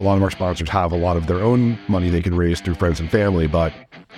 a 0.00 0.04
lot 0.04 0.16
of 0.16 0.22
our 0.22 0.30
sponsors 0.30 0.68
have 0.70 0.92
a 0.92 0.96
lot 0.96 1.18
of 1.18 1.26
their 1.26 1.40
own 1.40 1.78
money 1.86 2.08
they 2.08 2.22
can 2.22 2.34
raise 2.34 2.60
through 2.60 2.74
friends 2.74 3.00
and 3.00 3.10
family, 3.10 3.46
but 3.46 3.72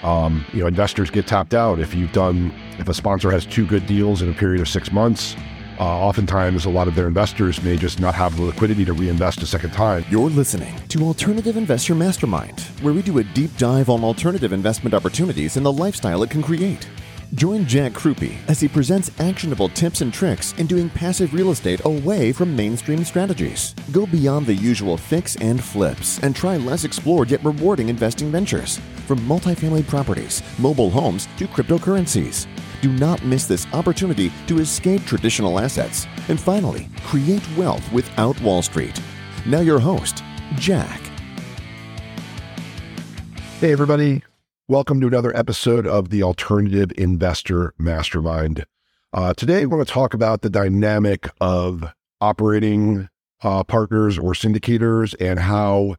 um, 0.05 0.45
you 0.53 0.61
know, 0.61 0.69
investors 0.69 1.11
get 1.11 1.27
tapped 1.27 1.55
out 1.55 1.81
if 1.81 1.93
you've 1.95 2.12
done 2.12 2.55
if 2.79 2.89
a 2.89 2.95
sponsor 2.95 3.31
has 3.33 3.45
two 3.45 3.67
good 3.67 3.87
deals 3.87 4.23
in 4.23 4.31
a 4.31 4.33
period 4.33 4.60
of 4.60 4.68
six 4.68 4.92
months. 4.92 5.37
Uh, 5.81 5.84
oftentimes, 5.84 6.67
a 6.67 6.71
lot 6.71 6.87
of 6.87 6.95
their 6.95 7.08
investors 7.08 7.60
may 7.65 7.76
just 7.76 7.99
not 7.99 8.14
have 8.14 8.37
the 8.37 8.43
liquidity 8.43 8.84
to 8.84 8.93
reinvest 8.93 9.43
a 9.43 9.46
second 9.46 9.73
time. 9.73 10.05
You're 10.09 10.30
listening 10.30 10.73
to 10.89 11.03
Alternative 11.03 11.57
Investor 11.57 11.95
Mastermind, 11.96 12.61
where 12.83 12.95
we 12.95 13.03
do 13.03 13.19
a 13.19 13.25
deep 13.25 13.57
dive 13.57 13.91
on 13.91 14.05
alternative 14.05 14.53
investment 14.53 14.95
opportunities 14.95 15.57
and 15.57 15.67
the 15.67 15.73
lifestyle 15.73 16.23
it 16.23 16.30
can 16.30 16.43
create. 16.43 16.89
Join 17.35 17.64
Jack 17.64 17.93
Krupey 17.93 18.37
as 18.49 18.61
he 18.61 18.69
presents 18.69 19.11
actionable 19.19 19.71
tips 19.71 20.03
and 20.03 20.12
tricks 20.12 20.53
in 20.59 20.67
doing 20.67 20.91
passive 20.91 21.32
real 21.32 21.51
estate 21.51 21.82
away 21.87 22.31
from 22.31 22.55
mainstream 22.55 23.05
strategies. 23.05 23.75
Go 23.91 24.05
beyond 24.07 24.45
the 24.45 24.55
usual 24.55 24.99
fix 24.99 25.37
and 25.37 25.63
flips 25.63 26.18
and 26.23 26.37
try 26.37 26.59
less 26.59 26.85
explored 26.85 27.31
yet 27.31 27.43
rewarding 27.43 27.89
investing 27.89 28.31
ventures, 28.31 28.79
from 29.07 29.18
multifamily 29.21 29.86
properties, 29.86 30.43
mobile 30.58 30.91
homes 30.91 31.27
to 31.39 31.46
cryptocurrencies. 31.46 32.46
Do 32.82 32.92
not 32.92 33.24
miss 33.24 33.46
this 33.46 33.66
opportunity 33.72 34.30
to 34.46 34.58
escape 34.58 35.02
traditional 35.06 35.58
assets 35.58 36.06
and 36.28 36.38
finally 36.38 36.91
create 37.02 37.42
wealth 37.56 37.91
without 37.92 38.38
Wall 38.42 38.60
Street. 38.60 39.00
Now, 39.46 39.60
your 39.60 39.78
host, 39.78 40.22
Jack. 40.56 41.00
Hey, 43.58 43.72
everybody. 43.72 44.22
Welcome 44.72 45.02
to 45.02 45.06
another 45.06 45.36
episode 45.36 45.86
of 45.86 46.08
the 46.08 46.22
Alternative 46.22 46.90
Investor 46.96 47.74
Mastermind. 47.76 48.64
Uh, 49.12 49.34
today, 49.34 49.66
we're 49.66 49.76
going 49.76 49.84
to 49.84 49.92
talk 49.92 50.14
about 50.14 50.40
the 50.40 50.48
dynamic 50.48 51.28
of 51.42 51.84
operating 52.22 53.10
uh, 53.42 53.64
partners 53.64 54.18
or 54.18 54.32
syndicators 54.32 55.14
and 55.20 55.38
how 55.38 55.96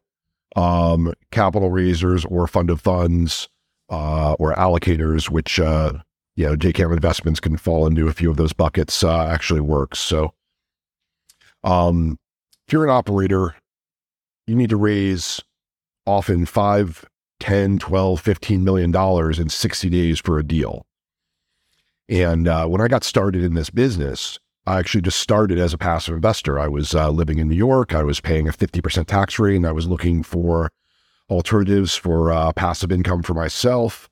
um, 0.56 1.14
capital 1.30 1.70
raisers 1.70 2.24
or 2.24 2.48
fund 2.48 2.68
of 2.68 2.80
funds 2.80 3.48
uh, 3.90 4.32
or 4.40 4.52
allocators, 4.54 5.30
which 5.30 5.60
uh, 5.60 5.92
you 6.34 6.44
know 6.44 6.56
JKAM 6.56 6.92
investments 6.92 7.38
can 7.38 7.56
fall 7.56 7.86
into 7.86 8.08
a 8.08 8.12
few 8.12 8.28
of 8.28 8.38
those 8.38 8.52
buckets, 8.52 9.04
uh, 9.04 9.28
actually 9.28 9.60
works. 9.60 10.00
So, 10.00 10.34
um, 11.62 12.18
if 12.66 12.72
you're 12.72 12.82
an 12.82 12.90
operator, 12.90 13.54
you 14.48 14.56
need 14.56 14.70
to 14.70 14.76
raise 14.76 15.40
often 16.08 16.44
five 16.44 17.04
10, 17.40 17.78
12, 17.78 18.20
15 18.20 18.64
million 18.64 18.90
dollars 18.90 19.38
in 19.38 19.48
60 19.48 19.88
days 19.90 20.20
for 20.20 20.38
a 20.38 20.44
deal. 20.44 20.86
And 22.08 22.48
uh, 22.48 22.66
when 22.66 22.80
I 22.80 22.88
got 22.88 23.04
started 23.04 23.42
in 23.42 23.54
this 23.54 23.70
business, 23.70 24.38
I 24.66 24.78
actually 24.78 25.02
just 25.02 25.20
started 25.20 25.58
as 25.58 25.74
a 25.74 25.78
passive 25.78 26.14
investor. 26.14 26.58
I 26.58 26.68
was 26.68 26.94
uh, 26.94 27.10
living 27.10 27.38
in 27.38 27.48
New 27.48 27.56
York. 27.56 27.94
I 27.94 28.02
was 28.02 28.20
paying 28.20 28.48
a 28.48 28.52
50% 28.52 29.06
tax 29.06 29.38
rate 29.38 29.56
and 29.56 29.66
I 29.66 29.72
was 29.72 29.86
looking 29.86 30.22
for 30.22 30.70
alternatives 31.28 31.94
for 31.94 32.32
uh, 32.32 32.52
passive 32.52 32.90
income 32.90 33.22
for 33.22 33.34
myself 33.34 34.08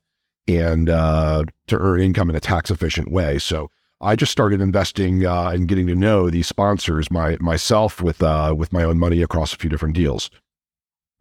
and 0.47 0.89
uh, 0.89 1.45
to 1.67 1.77
earn 1.77 2.01
income 2.01 2.29
in 2.29 2.35
a 2.35 2.39
tax 2.39 2.69
efficient 2.69 3.11
way. 3.11 3.39
So 3.39 3.69
I 4.01 4.15
just 4.15 4.31
started 4.31 4.61
investing 4.61 5.25
uh, 5.25 5.49
and 5.49 5.67
getting 5.67 5.87
to 5.87 5.95
know 5.95 6.29
these 6.29 6.47
sponsors 6.47 7.09
my, 7.09 7.37
myself 7.39 8.01
with, 8.01 8.21
uh, 8.21 8.53
with 8.55 8.73
my 8.73 8.83
own 8.83 8.99
money 8.99 9.21
across 9.21 9.53
a 9.53 9.57
few 9.57 9.69
different 9.69 9.95
deals. 9.95 10.29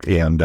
And 0.06 0.42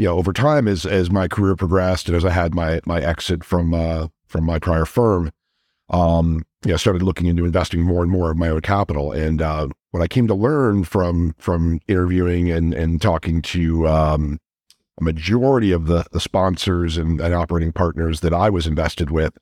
you 0.00 0.06
know, 0.06 0.16
over 0.16 0.32
time 0.32 0.66
as 0.66 0.86
as 0.86 1.10
my 1.10 1.28
career 1.28 1.54
progressed 1.54 2.08
and 2.08 2.16
as 2.16 2.24
I 2.24 2.30
had 2.30 2.54
my 2.54 2.80
my 2.86 3.02
exit 3.02 3.44
from 3.44 3.74
uh, 3.74 4.08
from 4.26 4.44
my 4.44 4.58
prior 4.58 4.86
firm, 4.86 5.30
um, 5.90 6.42
you 6.64 6.70
know, 6.70 6.78
started 6.78 7.02
looking 7.02 7.26
into 7.26 7.44
investing 7.44 7.82
more 7.82 8.02
and 8.02 8.10
more 8.10 8.30
of 8.30 8.38
my 8.38 8.48
own 8.48 8.62
capital. 8.62 9.12
And 9.12 9.42
uh, 9.42 9.68
what 9.90 10.02
I 10.02 10.08
came 10.08 10.26
to 10.28 10.34
learn 10.34 10.84
from 10.84 11.34
from 11.38 11.80
interviewing 11.86 12.50
and 12.50 12.72
and 12.72 13.02
talking 13.02 13.42
to 13.42 13.86
um, 13.88 14.38
a 14.98 15.04
majority 15.04 15.70
of 15.70 15.86
the 15.86 16.06
the 16.12 16.20
sponsors 16.20 16.96
and, 16.96 17.20
and, 17.20 17.34
operating 17.34 17.70
partners 17.70 18.20
that 18.20 18.32
I 18.32 18.48
was 18.48 18.66
invested 18.66 19.10
with 19.10 19.36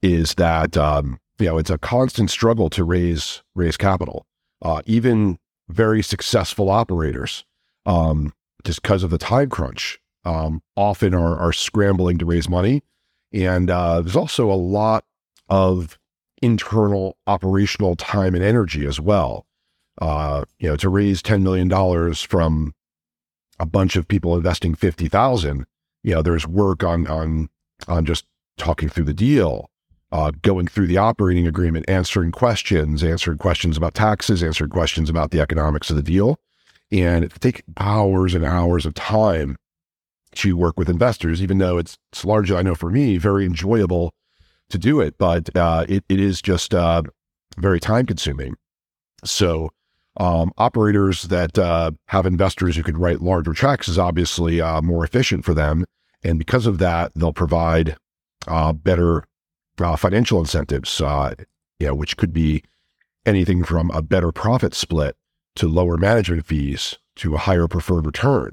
is 0.00 0.36
that 0.36 0.78
um, 0.78 1.20
you 1.38 1.48
know 1.48 1.58
it's 1.58 1.70
a 1.70 1.76
constant 1.76 2.30
struggle 2.30 2.70
to 2.70 2.82
raise 2.82 3.42
raise 3.54 3.76
capital. 3.76 4.24
Uh, 4.62 4.80
even 4.86 5.38
very 5.68 6.02
successful 6.02 6.70
operators 6.70 7.44
um, 7.84 8.32
just 8.66 8.82
because 8.82 9.02
of 9.02 9.10
the 9.10 9.18
time 9.18 9.48
crunch, 9.48 9.98
um, 10.24 10.60
often 10.76 11.14
are, 11.14 11.38
are 11.38 11.52
scrambling 11.52 12.18
to 12.18 12.26
raise 12.26 12.48
money. 12.48 12.82
And 13.32 13.70
uh, 13.70 14.00
there's 14.02 14.16
also 14.16 14.50
a 14.50 14.54
lot 14.54 15.04
of 15.48 15.98
internal 16.42 17.16
operational 17.26 17.94
time 17.94 18.34
and 18.34 18.42
energy 18.42 18.84
as 18.84 19.00
well. 19.00 19.46
Uh, 19.98 20.44
you 20.58 20.68
know, 20.68 20.76
to 20.76 20.88
raise 20.88 21.22
$10 21.22 21.42
million 21.42 21.70
from 22.14 22.74
a 23.58 23.64
bunch 23.64 23.96
of 23.96 24.06
people 24.06 24.36
investing 24.36 24.74
50,000, 24.74 25.64
you 26.02 26.14
know, 26.14 26.20
there's 26.20 26.46
work 26.46 26.84
on, 26.84 27.06
on, 27.06 27.48
on 27.88 28.04
just 28.04 28.26
talking 28.58 28.88
through 28.88 29.04
the 29.04 29.14
deal, 29.14 29.70
uh, 30.12 30.32
going 30.42 30.66
through 30.66 30.88
the 30.88 30.98
operating 30.98 31.46
agreement, 31.46 31.88
answering 31.88 32.32
questions, 32.32 33.02
answering 33.02 33.38
questions 33.38 33.76
about 33.76 33.94
taxes, 33.94 34.42
answering 34.42 34.70
questions 34.70 35.08
about 35.08 35.30
the 35.30 35.40
economics 35.40 35.88
of 35.88 35.96
the 35.96 36.02
deal. 36.02 36.38
And 36.92 37.24
it 37.24 37.32
takes 37.40 37.62
hours 37.78 38.34
and 38.34 38.44
hours 38.44 38.86
of 38.86 38.94
time 38.94 39.56
to 40.36 40.56
work 40.56 40.78
with 40.78 40.88
investors, 40.88 41.42
even 41.42 41.58
though 41.58 41.78
it's, 41.78 41.98
it's 42.12 42.24
largely, 42.24 42.56
I 42.56 42.62
know 42.62 42.74
for 42.74 42.90
me, 42.90 43.16
very 43.16 43.44
enjoyable 43.44 44.12
to 44.70 44.78
do 44.78 45.00
it, 45.00 45.16
but 45.18 45.54
uh, 45.56 45.86
it, 45.88 46.04
it 46.08 46.20
is 46.20 46.42
just 46.42 46.74
uh, 46.74 47.02
very 47.56 47.80
time 47.80 48.06
consuming. 48.06 48.54
So, 49.24 49.70
um, 50.18 50.52
operators 50.56 51.24
that 51.24 51.58
uh, 51.58 51.90
have 52.08 52.24
investors 52.24 52.76
who 52.76 52.82
can 52.82 52.96
write 52.96 53.20
larger 53.20 53.52
checks 53.52 53.86
is 53.86 53.98
obviously 53.98 54.60
uh, 54.62 54.80
more 54.80 55.04
efficient 55.04 55.44
for 55.44 55.52
them. 55.52 55.84
And 56.22 56.38
because 56.38 56.66
of 56.66 56.78
that, 56.78 57.12
they'll 57.14 57.34
provide 57.34 57.96
uh, 58.46 58.72
better 58.72 59.24
uh, 59.78 59.96
financial 59.96 60.40
incentives, 60.40 60.88
know, 61.86 61.94
which 61.94 62.16
could 62.16 62.32
be 62.32 62.62
anything 63.26 63.62
from 63.62 63.90
a 63.90 64.00
better 64.00 64.32
profit 64.32 64.72
split 64.72 65.16
to 65.56 65.68
lower 65.68 65.96
management 65.96 66.46
fees 66.46 66.98
to 67.16 67.34
a 67.34 67.38
higher 67.38 67.66
preferred 67.66 68.06
return. 68.06 68.52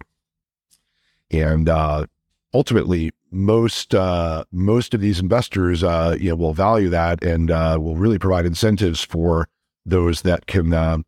And 1.32 1.68
uh, 1.70 2.06
ultimately, 2.54 3.12
most 3.32 3.96
uh, 3.96 4.46
most 4.52 4.94
of 4.94 5.02
these 5.02 5.20
investors, 5.20 5.84
uh, 5.84 6.16
you 6.20 6.30
know, 6.30 6.36
will 6.36 6.54
value 6.54 6.90
that 6.90 7.24
and 7.24 7.50
uh, 7.50 7.78
will 7.80 7.96
really 7.96 8.20
provide 8.20 8.46
incentives 8.46 9.04
for 9.04 9.48
those 9.86 10.22
that 10.22 10.46
can, 10.46 10.72
uh, 10.74 11.00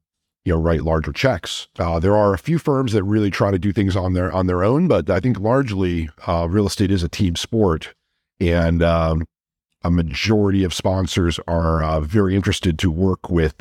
you 0.44 0.54
know, 0.54 0.60
write 0.60 0.82
larger 0.82 1.14
checks. 1.14 1.68
Uh, 1.78 2.00
there 2.00 2.16
are 2.16 2.34
a 2.34 2.40
few 2.40 2.58
firms 2.58 2.94
that 2.94 3.04
really 3.04 3.30
try 3.30 3.52
to 3.52 3.60
do 3.60 3.72
things 3.72 3.96
on 3.96 4.14
their 4.14 4.32
on 4.32 4.48
their 4.48 4.64
own, 4.64 4.88
but 4.88 5.10
I 5.10 5.20
think 5.20 5.40
largely 5.40 6.10
real 6.28 6.68
estate 6.68 6.92
is 6.92 7.04
a 7.04 7.10
team 7.10 7.36
sport, 7.36 7.94
and 8.40 8.82
um, 8.82 9.26
a 9.84 9.92
majority 9.92 10.64
of 10.64 10.74
sponsors 10.74 11.40
are 11.48 12.02
very 12.02 12.36
interested 12.36 12.80
to 12.80 12.90
work 12.90 13.30
with 13.30 13.58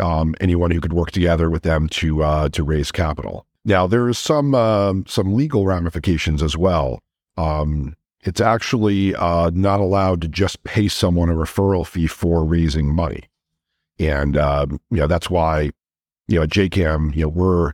um, 0.00 0.34
anyone 0.40 0.70
who 0.70 0.80
could 0.80 0.92
work 0.92 1.10
together 1.10 1.50
with 1.50 1.62
them 1.62 1.88
to 1.88 2.22
uh, 2.22 2.48
to 2.50 2.62
raise 2.62 2.92
capital. 2.92 3.46
Now 3.64 3.86
there 3.86 4.08
is 4.08 4.18
some 4.18 4.54
uh, 4.54 4.94
some 5.06 5.34
legal 5.34 5.66
ramifications 5.66 6.42
as 6.42 6.56
well. 6.56 7.00
Um, 7.36 7.96
it's 8.20 8.40
actually 8.40 9.14
uh, 9.14 9.50
not 9.52 9.80
allowed 9.80 10.22
to 10.22 10.28
just 10.28 10.62
pay 10.64 10.88
someone 10.88 11.28
a 11.28 11.34
referral 11.34 11.86
fee 11.86 12.06
for 12.06 12.44
raising 12.44 12.94
money, 12.94 13.24
and 13.98 14.36
um, 14.36 14.80
you 14.90 14.98
know 14.98 15.06
that's 15.06 15.30
why 15.30 15.70
you 16.28 16.36
know 16.36 16.42
at 16.42 16.50
JKAM 16.50 17.14
you 17.14 17.22
know 17.22 17.28
we're 17.28 17.72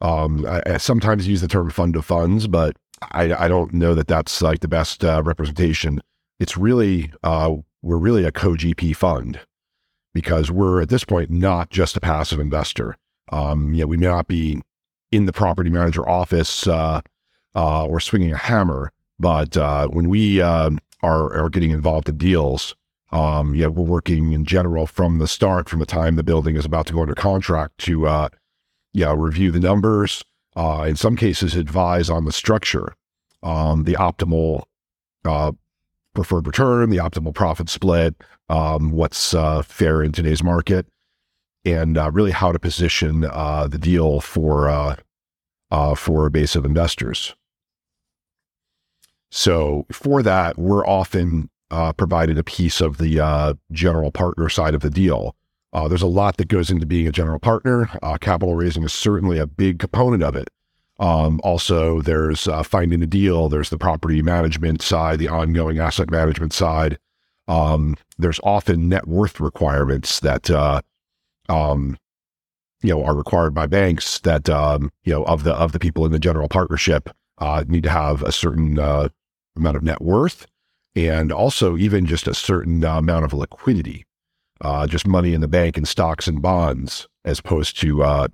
um, 0.00 0.46
I, 0.46 0.62
I, 0.66 0.76
sometimes 0.78 1.28
use 1.28 1.42
the 1.42 1.48
term 1.48 1.70
fund 1.70 1.96
of 1.96 2.04
funds, 2.04 2.46
but 2.46 2.76
I, 3.12 3.32
I 3.34 3.48
don't 3.48 3.74
know 3.74 3.94
that 3.94 4.08
that's 4.08 4.40
like 4.40 4.60
the 4.60 4.68
best 4.68 5.04
uh, 5.04 5.22
representation. 5.22 6.00
It's 6.38 6.56
really 6.56 7.12
uh, 7.22 7.56
we're 7.82 7.98
really 7.98 8.24
a 8.24 8.32
co 8.32 8.52
GP 8.52 8.96
fund 8.96 9.40
because 10.14 10.50
we're 10.50 10.80
at 10.82 10.88
this 10.88 11.04
point 11.04 11.30
not 11.30 11.70
just 11.70 11.96
a 11.96 12.00
passive 12.00 12.40
investor. 12.40 12.96
Um, 13.30 13.74
you 13.74 13.82
know, 13.82 13.86
we 13.86 13.96
may 13.96 14.06
not 14.06 14.26
be 14.26 14.60
in 15.12 15.26
the 15.26 15.32
property 15.32 15.70
manager 15.70 16.08
office 16.08 16.66
uh, 16.66 17.00
uh, 17.54 17.86
or 17.86 18.00
swinging 18.00 18.32
a 18.32 18.36
hammer, 18.36 18.92
but 19.18 19.56
uh, 19.56 19.88
when 19.88 20.08
we 20.08 20.40
uh, 20.40 20.70
are 21.02 21.32
are 21.34 21.48
getting 21.48 21.70
involved 21.70 22.08
in 22.08 22.16
deals, 22.16 22.74
um, 23.12 23.54
yeah, 23.54 23.66
we're 23.66 23.84
working 23.84 24.32
in 24.32 24.44
general 24.44 24.86
from 24.86 25.18
the 25.18 25.28
start, 25.28 25.68
from 25.68 25.80
the 25.80 25.86
time 25.86 26.16
the 26.16 26.22
building 26.22 26.56
is 26.56 26.64
about 26.64 26.86
to 26.86 26.92
go 26.92 27.02
under 27.02 27.14
contract 27.14 27.78
to, 27.78 28.06
uh, 28.06 28.28
yeah, 28.92 29.14
review 29.16 29.50
the 29.50 29.60
numbers. 29.60 30.24
Uh, 30.56 30.84
in 30.88 30.96
some 30.96 31.16
cases, 31.16 31.54
advise 31.54 32.10
on 32.10 32.24
the 32.24 32.32
structure, 32.32 32.94
um, 33.42 33.84
the 33.84 33.94
optimal 33.94 34.64
uh, 35.24 35.52
preferred 36.14 36.46
return, 36.46 36.90
the 36.90 36.98
optimal 36.98 37.34
profit 37.34 37.68
split, 37.68 38.14
um, 38.48 38.90
what's 38.92 39.34
uh, 39.34 39.62
fair 39.62 40.02
in 40.02 40.12
today's 40.12 40.42
market, 40.42 40.86
and 41.64 41.96
uh, 41.96 42.10
really 42.10 42.30
how 42.30 42.52
to 42.52 42.58
position 42.58 43.24
uh, 43.24 43.66
the 43.68 43.78
deal 43.78 44.20
for 44.20 44.68
uh, 44.68 44.96
uh, 45.70 45.94
for 45.94 46.26
a 46.26 46.30
base 46.30 46.56
of 46.56 46.64
investors. 46.64 47.34
So 49.30 49.86
for 49.92 50.22
that, 50.22 50.58
we're 50.58 50.84
often 50.86 51.48
uh, 51.70 51.92
provided 51.92 52.36
a 52.36 52.42
piece 52.42 52.80
of 52.80 52.98
the 52.98 53.56
general 53.70 54.10
partner 54.10 54.48
side 54.48 54.74
of 54.74 54.80
the 54.80 54.90
deal, 54.90 55.36
there's 55.72 56.02
a 56.02 56.06
lot 56.06 56.36
that 56.38 56.48
goes 56.48 56.68
into 56.70 56.84
being 56.84 57.06
a 57.06 57.12
general 57.12 57.38
partner. 57.38 57.88
Capital 58.20 58.56
raising 58.56 58.82
is 58.82 58.92
certainly 58.92 59.38
a 59.38 59.46
big 59.46 59.78
component 59.78 60.24
of 60.24 60.34
it. 60.34 60.50
Um, 61.00 61.40
also, 61.42 62.02
there's 62.02 62.46
uh, 62.46 62.62
finding 62.62 63.02
a 63.02 63.06
deal. 63.06 63.48
There's 63.48 63.70
the 63.70 63.78
property 63.78 64.22
management 64.22 64.82
side, 64.82 65.18
the 65.18 65.28
ongoing 65.28 65.78
asset 65.78 66.10
management 66.10 66.52
side. 66.52 66.98
Um, 67.48 67.96
there's 68.18 68.38
often 68.44 68.88
net 68.88 69.08
worth 69.08 69.40
requirements 69.40 70.20
that 70.20 70.50
uh, 70.50 70.82
um, 71.48 71.96
you 72.82 72.90
know 72.90 73.02
are 73.02 73.16
required 73.16 73.54
by 73.54 73.66
banks 73.66 74.20
that 74.20 74.48
um, 74.48 74.90
you 75.04 75.12
know 75.12 75.24
of 75.24 75.42
the 75.44 75.54
of 75.54 75.72
the 75.72 75.80
people 75.80 76.06
in 76.06 76.12
the 76.12 76.18
general 76.18 76.48
partnership 76.48 77.08
uh, 77.38 77.64
need 77.66 77.82
to 77.82 77.90
have 77.90 78.22
a 78.22 78.30
certain 78.30 78.78
uh, 78.78 79.08
amount 79.56 79.76
of 79.76 79.82
net 79.82 80.00
worth 80.00 80.46
and 80.96 81.32
also 81.32 81.76
even 81.76 82.06
just 82.06 82.26
a 82.26 82.34
certain 82.34 82.82
amount 82.84 83.24
of 83.24 83.32
liquidity, 83.32 84.04
uh, 84.60 84.86
just 84.86 85.06
money 85.06 85.34
in 85.34 85.40
the 85.40 85.48
bank 85.48 85.76
and 85.76 85.86
stocks 85.86 86.26
and 86.26 86.42
bonds, 86.42 87.08
as 87.24 87.38
opposed 87.38 87.80
to 87.80 88.02
uh, 88.02 88.28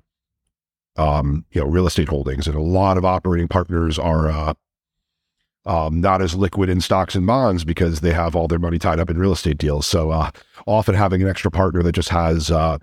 um, 0.96 1.44
you 1.52 1.60
know 1.60 1.66
real 1.66 1.87
estate 1.87 2.08
holdings. 2.08 2.46
And 2.46 2.56
a 2.56 2.62
lot 2.62 2.96
of 2.96 3.04
operating 3.04 3.48
partners 3.48 3.98
are 3.98 4.31
uh, 4.31 4.54
um, 5.66 6.00
not 6.00 6.22
as 6.22 6.34
liquid 6.34 6.69
in 6.69 6.81
stocks 6.81 7.14
and 7.14 7.26
bonds 7.26 7.64
because 7.64 8.00
they 8.00 8.12
have 8.12 8.37
all 8.37 8.48
their 8.48 8.58
money 8.58 8.78
tied 8.78 9.00
up 9.00 9.10
in 9.10 9.19
real 9.19 9.32
estate 9.32 9.58
deals. 9.58 9.87
So 9.87 10.10
uh, 10.10 10.31
often 10.66 10.94
having 10.94 11.22
an 11.22 11.28
extra 11.28 11.50
partner 11.50 11.82
that 11.82 11.93
just 11.93 12.08
has 12.10 12.50
uh, 12.50 12.78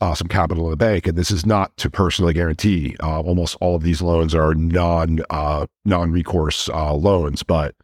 uh, 0.00 0.14
some 0.14 0.28
capital 0.28 0.64
in 0.64 0.70
the 0.70 0.76
bank, 0.76 1.06
and 1.06 1.16
this 1.16 1.30
is 1.30 1.46
not 1.46 1.76
to 1.78 1.88
personally 1.90 2.34
guarantee. 2.34 2.96
Uh, 3.02 3.20
almost 3.20 3.56
all 3.60 3.74
of 3.74 3.82
these 3.82 4.02
loans 4.02 4.34
are 4.34 4.54
non 4.54 5.20
uh, 5.30 5.66
non 5.84 6.12
recourse 6.12 6.68
uh, 6.68 6.92
loans, 6.92 7.42
but 7.42 7.74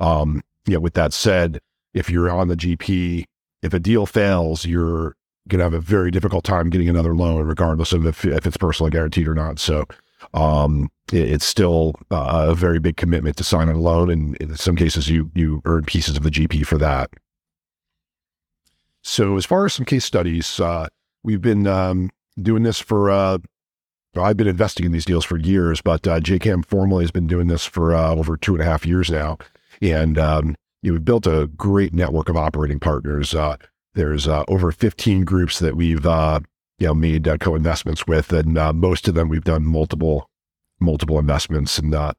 um, 0.00 0.42
know, 0.74 0.80
with 0.80 0.94
that 0.94 1.12
said, 1.12 1.60
if 1.94 2.10
you're 2.10 2.30
on 2.30 2.48
the 2.48 2.56
GP, 2.56 3.24
if 3.62 3.72
a 3.72 3.78
deal 3.78 4.06
fails, 4.06 4.64
you're 4.64 5.14
going 5.48 5.58
to 5.58 5.64
have 5.64 5.74
a 5.74 5.80
very 5.80 6.10
difficult 6.10 6.44
time 6.44 6.70
getting 6.70 6.88
another 6.88 7.14
loan, 7.14 7.46
regardless 7.46 7.92
of 7.92 8.06
if, 8.06 8.24
if 8.24 8.46
it's 8.46 8.56
personally 8.56 8.90
guaranteed 8.90 9.28
or 9.28 9.34
not. 9.34 9.58
So, 9.58 9.84
um, 10.34 10.90
it, 11.12 11.28
it's 11.28 11.44
still 11.44 11.94
uh, 12.10 12.46
a 12.50 12.54
very 12.54 12.78
big 12.78 12.96
commitment 12.96 13.36
to 13.36 13.44
sign 13.44 13.68
on 13.68 13.76
a 13.76 13.80
loan, 13.80 14.10
and 14.10 14.36
in 14.36 14.56
some 14.56 14.76
cases, 14.76 15.08
you 15.08 15.30
you 15.34 15.62
earn 15.64 15.84
pieces 15.84 16.16
of 16.16 16.22
the 16.22 16.30
GP 16.30 16.66
for 16.66 16.78
that. 16.78 17.10
So, 19.02 19.36
as 19.36 19.44
far 19.44 19.64
as 19.66 19.72
some 19.72 19.84
case 19.84 20.04
studies, 20.04 20.60
uh, 20.60 20.88
we've 21.22 21.42
been 21.42 21.66
um, 21.66 22.10
doing 22.40 22.62
this 22.62 22.78
for. 22.78 23.10
Uh, 23.10 23.38
I've 24.14 24.36
been 24.36 24.46
investing 24.46 24.84
in 24.84 24.92
these 24.92 25.06
deals 25.06 25.24
for 25.24 25.38
years, 25.38 25.80
but 25.80 26.06
uh, 26.06 26.20
JKAM 26.20 26.66
formally 26.66 27.02
has 27.02 27.10
been 27.10 27.26
doing 27.26 27.46
this 27.46 27.64
for 27.64 27.94
uh, 27.94 28.10
over 28.10 28.36
two 28.36 28.54
and 28.54 28.60
a 28.60 28.66
half 28.66 28.84
years 28.84 29.10
now. 29.10 29.38
And 29.80 30.18
um, 30.18 30.54
you 30.82 30.90
know, 30.90 30.94
we've 30.94 31.04
built 31.04 31.26
a 31.26 31.46
great 31.56 31.94
network 31.94 32.28
of 32.28 32.36
operating 32.36 32.78
partners. 32.78 33.34
Uh, 33.34 33.56
there's 33.94 34.26
uh, 34.26 34.44
over 34.48 34.72
15 34.72 35.24
groups 35.24 35.58
that 35.58 35.76
we've 35.76 36.06
uh, 36.06 36.40
you 36.78 36.86
know 36.86 36.94
made 36.94 37.28
uh, 37.28 37.36
co-investments 37.38 38.06
with, 38.06 38.32
and 38.32 38.56
uh, 38.58 38.72
most 38.72 39.08
of 39.08 39.14
them 39.14 39.28
we've 39.28 39.44
done 39.44 39.64
multiple 39.64 40.28
multiple 40.80 41.18
investments, 41.18 41.78
and 41.78 41.94
uh, 41.94 42.12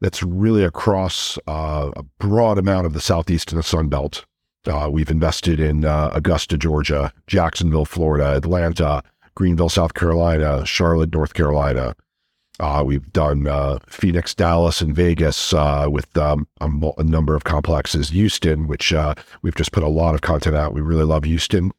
that's 0.00 0.22
really 0.22 0.64
across 0.64 1.38
a 1.46 2.02
broad 2.18 2.58
amount 2.58 2.86
of 2.86 2.94
the 2.94 3.00
southeast 3.00 3.52
and 3.52 3.58
the 3.58 3.62
Sun 3.62 3.88
Belt. 3.88 4.24
we've 4.88 5.10
invested 5.10 5.60
in 5.60 5.84
Augusta, 5.84 6.56
Georgia, 6.56 7.12
Jacksonville, 7.26 7.84
Florida, 7.84 8.36
Atlanta, 8.36 9.02
Greenville, 9.34 9.68
South 9.68 9.92
Carolina, 9.92 10.64
Charlotte, 10.64 11.12
North 11.12 11.34
Carolina, 11.34 11.94
uh, 12.60 12.82
we've 12.84 13.12
done 13.12 13.46
uh, 13.46 13.78
Phoenix, 13.88 14.34
Dallas, 14.34 14.80
and 14.80 14.94
Vegas 14.94 15.52
uh, 15.52 15.86
with 15.90 16.16
um, 16.16 16.46
a, 16.60 16.70
a, 16.98 17.04
number 17.04 17.34
of 17.34 17.44
complexes. 17.44 18.10
Houston, 18.10 18.68
which 18.68 18.92
uh, 18.92 19.14
we've 19.42 19.54
just 19.54 19.72
put 19.72 19.82
a 19.82 19.88
lot 19.88 20.14
of 20.14 20.20
content 20.20 20.54
out. 20.54 20.74
We 20.74 20.82
really 20.82 21.04
love 21.04 21.24
Houston, 21.24 21.72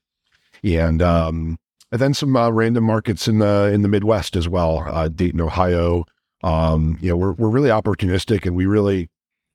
and 0.64 1.02
um, 1.02 1.60
and 1.92 2.02
then 2.02 2.14
some 2.14 2.36
uh, 2.36 2.50
random 2.50 2.84
markets 2.84 3.28
in 3.28 3.40
the 3.40 3.72
in 3.72 3.84
the 3.84 3.88
Midwest 3.88 4.36
as 4.36 4.50
well. 4.50 4.84
Uh, 4.88 5.08
Dayton, 5.08 5.42
Ohio. 5.42 6.06
Um, 6.44 6.98
you 7.00 7.10
know, 7.10 7.18
we're 7.18 7.34
we're 7.34 7.50
really 7.50 7.70
opportunistic, 7.70 8.46
and 8.46 8.56
we 8.56 8.66
really 8.66 9.10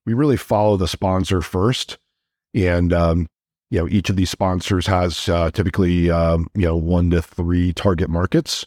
we 0.05 0.15
really 0.15 0.37
follow 0.37 0.77
the 0.77 0.89
sponsor 0.89 1.43
first. 1.43 1.99
And 2.55 2.93
um, 2.93 3.27
you 3.71 3.81
know, 3.81 3.89
each 3.89 4.09
of 4.11 4.17
these 4.17 4.31
sponsors 4.31 4.87
has 4.87 5.25
typically 5.53 6.09
um, 6.09 6.47
you 6.55 6.67
know 6.67 6.77
one 6.77 7.11
to 7.11 7.21
three 7.21 7.73
target 7.73 8.09
markets 8.09 8.65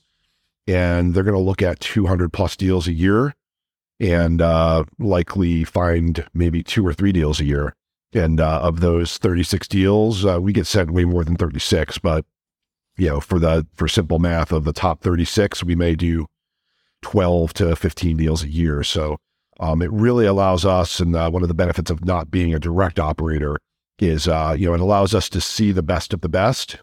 and 0.70 1.16
they're 1.16 1.24
going 1.24 1.34
to 1.34 1.40
look 1.40 1.64
at 1.64 1.80
200 1.80 2.32
plus 2.32 2.56
deals 2.56 2.88
a 2.88 2.94
year 2.94 3.34
and 4.00 4.40
uh, 4.40 4.84
likely 5.00 5.64
find 5.64 6.28
maybe 6.34 6.62
two 6.62 6.86
or 6.86 6.94
three 6.94 7.12
deals 7.12 7.40
a 7.40 7.46
year. 7.46 7.74
And 8.14 8.40
uh, 8.40 8.62
of 8.62 8.80
those 8.80 9.18
36 9.18 9.68
deals, 9.68 10.26
uh, 10.26 10.40
we 10.40 10.54
get 10.54 10.68
sent 10.68 10.92
way 10.92 11.06
more 11.06 11.24
than 11.24 11.36
36. 11.36 11.98
But 11.98 12.24
you 12.98 13.08
know, 13.08 13.20
for 13.20 13.40
the 13.40 13.66
for 13.74 13.88
simple 13.88 14.20
math 14.20 14.52
of 14.52 14.64
the 14.64 14.74
top 14.74 15.02
36, 15.02 15.64
we 15.64 15.74
may 15.74 15.96
do 15.96 16.28
12 17.02 17.54
to 17.54 17.76
15 17.76 18.18
deals 18.18 18.44
a 18.44 18.50
year. 18.50 18.84
So 18.84 19.18
um, 19.60 19.82
it 19.82 19.92
really 19.92 20.26
allows 20.26 20.66
us, 20.66 21.00
and 21.00 21.16
uh, 21.16 21.32
one 21.32 21.42
of 21.42 21.48
the 21.48 21.56
benefits 21.56 21.90
of 21.90 22.06
not 22.06 22.30
being 22.30 22.54
a 22.54 22.60
direct 22.60 23.00
operator 23.00 23.58
is, 23.98 24.28
uh, 24.28 24.56
you 24.58 24.68
know, 24.68 24.74
it 24.74 24.80
allows 24.80 25.16
us 25.16 25.30
to 25.30 25.42
see 25.42 25.72
the 25.72 25.84
best 25.84 26.14
of 26.14 26.22
the 26.22 26.30
best 26.30 26.78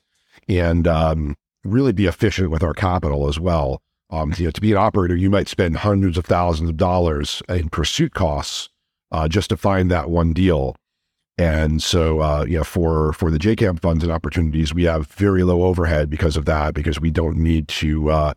and 0.48 0.86
um, 0.86 1.36
really 1.72 1.92
be 1.92 2.06
efficient 2.06 2.50
with 2.50 2.62
our 2.62 2.74
capital 2.74 3.28
as 3.28 3.38
well. 3.38 3.82
Um, 4.10 4.32
you 4.36 4.44
know, 4.44 4.50
to 4.52 4.60
be 4.60 4.72
an 4.72 4.78
operator, 4.78 5.16
you 5.16 5.30
might 5.30 5.48
spend 5.48 5.78
hundreds 5.78 6.16
of 6.16 6.24
thousands 6.24 6.70
of 6.70 6.76
dollars 6.76 7.42
in 7.48 7.68
pursuit 7.68 8.14
costs 8.14 8.68
uh, 9.10 9.28
just 9.28 9.50
to 9.50 9.56
find 9.56 9.90
that 9.90 10.10
one 10.10 10.32
deal. 10.32 10.76
And 11.38 11.82
so, 11.82 12.20
uh, 12.20 12.44
you 12.48 12.58
know, 12.58 12.64
for 12.64 13.12
for 13.12 13.30
the 13.30 13.38
JKAM 13.38 13.80
funds 13.80 14.02
and 14.02 14.12
opportunities, 14.12 14.72
we 14.72 14.84
have 14.84 15.06
very 15.08 15.42
low 15.42 15.64
overhead 15.64 16.08
because 16.08 16.36
of 16.36 16.46
that, 16.46 16.72
because 16.72 16.98
we 17.00 17.10
don't 17.10 17.36
need 17.36 17.69
to 17.69 18.10
uh, 18.10 18.32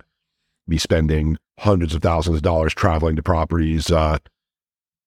be 0.67 0.77
spending 0.77 1.37
hundreds 1.59 1.95
of 1.95 2.01
thousands 2.01 2.37
of 2.37 2.41
dollars 2.41 2.73
traveling 2.73 3.15
to 3.15 3.23
properties, 3.23 3.89
uh, 3.89 4.17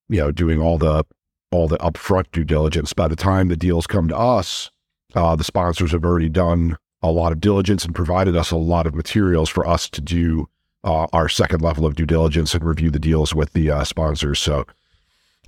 you 0.08 0.20
know, 0.20 0.32
doing 0.32 0.60
all 0.60 0.78
the 0.78 1.04
all 1.50 1.68
the 1.68 1.78
upfront 1.78 2.30
due 2.32 2.44
diligence. 2.44 2.94
By 2.94 3.08
the 3.08 3.16
time 3.16 3.48
the 3.48 3.56
deals 3.56 3.86
come 3.86 4.08
to 4.08 4.16
us, 4.16 4.70
uh, 5.14 5.36
the 5.36 5.44
sponsors 5.44 5.92
have 5.92 6.04
already 6.04 6.30
done 6.30 6.78
a 7.02 7.10
lot 7.10 7.32
of 7.32 7.40
diligence 7.40 7.84
and 7.84 7.94
provided 7.94 8.36
us 8.36 8.50
a 8.50 8.56
lot 8.56 8.86
of 8.86 8.94
materials 8.94 9.48
for 9.48 9.66
us 9.66 9.88
to 9.90 10.00
do 10.00 10.48
uh, 10.84 11.06
our 11.12 11.28
second 11.28 11.62
level 11.62 11.86
of 11.86 11.94
due 11.94 12.06
diligence 12.06 12.54
and 12.54 12.64
review 12.64 12.90
the 12.90 12.98
deals 12.98 13.34
with 13.34 13.52
the 13.52 13.70
uh, 13.70 13.84
sponsors. 13.84 14.38
So, 14.38 14.64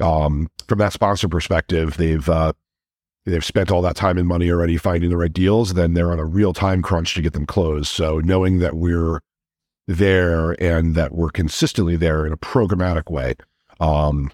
um, 0.00 0.50
from 0.68 0.78
that 0.78 0.92
sponsor 0.92 1.28
perspective, 1.28 1.96
they've 1.96 2.28
uh, 2.28 2.52
they've 3.24 3.44
spent 3.44 3.70
all 3.70 3.82
that 3.82 3.96
time 3.96 4.18
and 4.18 4.28
money 4.28 4.50
already 4.50 4.76
finding 4.76 5.10
the 5.10 5.16
right 5.16 5.32
deals. 5.32 5.74
Then 5.74 5.94
they're 5.94 6.12
on 6.12 6.18
a 6.18 6.24
real 6.24 6.52
time 6.52 6.82
crunch 6.82 7.14
to 7.14 7.22
get 7.22 7.32
them 7.32 7.46
closed. 7.46 7.88
So, 7.88 8.18
knowing 8.20 8.58
that 8.58 8.74
we're 8.74 9.20
there 9.86 10.52
and 10.62 10.94
that 10.94 11.12
we're 11.12 11.30
consistently 11.30 11.96
there 11.96 12.26
in 12.26 12.32
a 12.32 12.36
programmatic 12.36 13.10
way. 13.10 13.34
Um, 13.80 14.30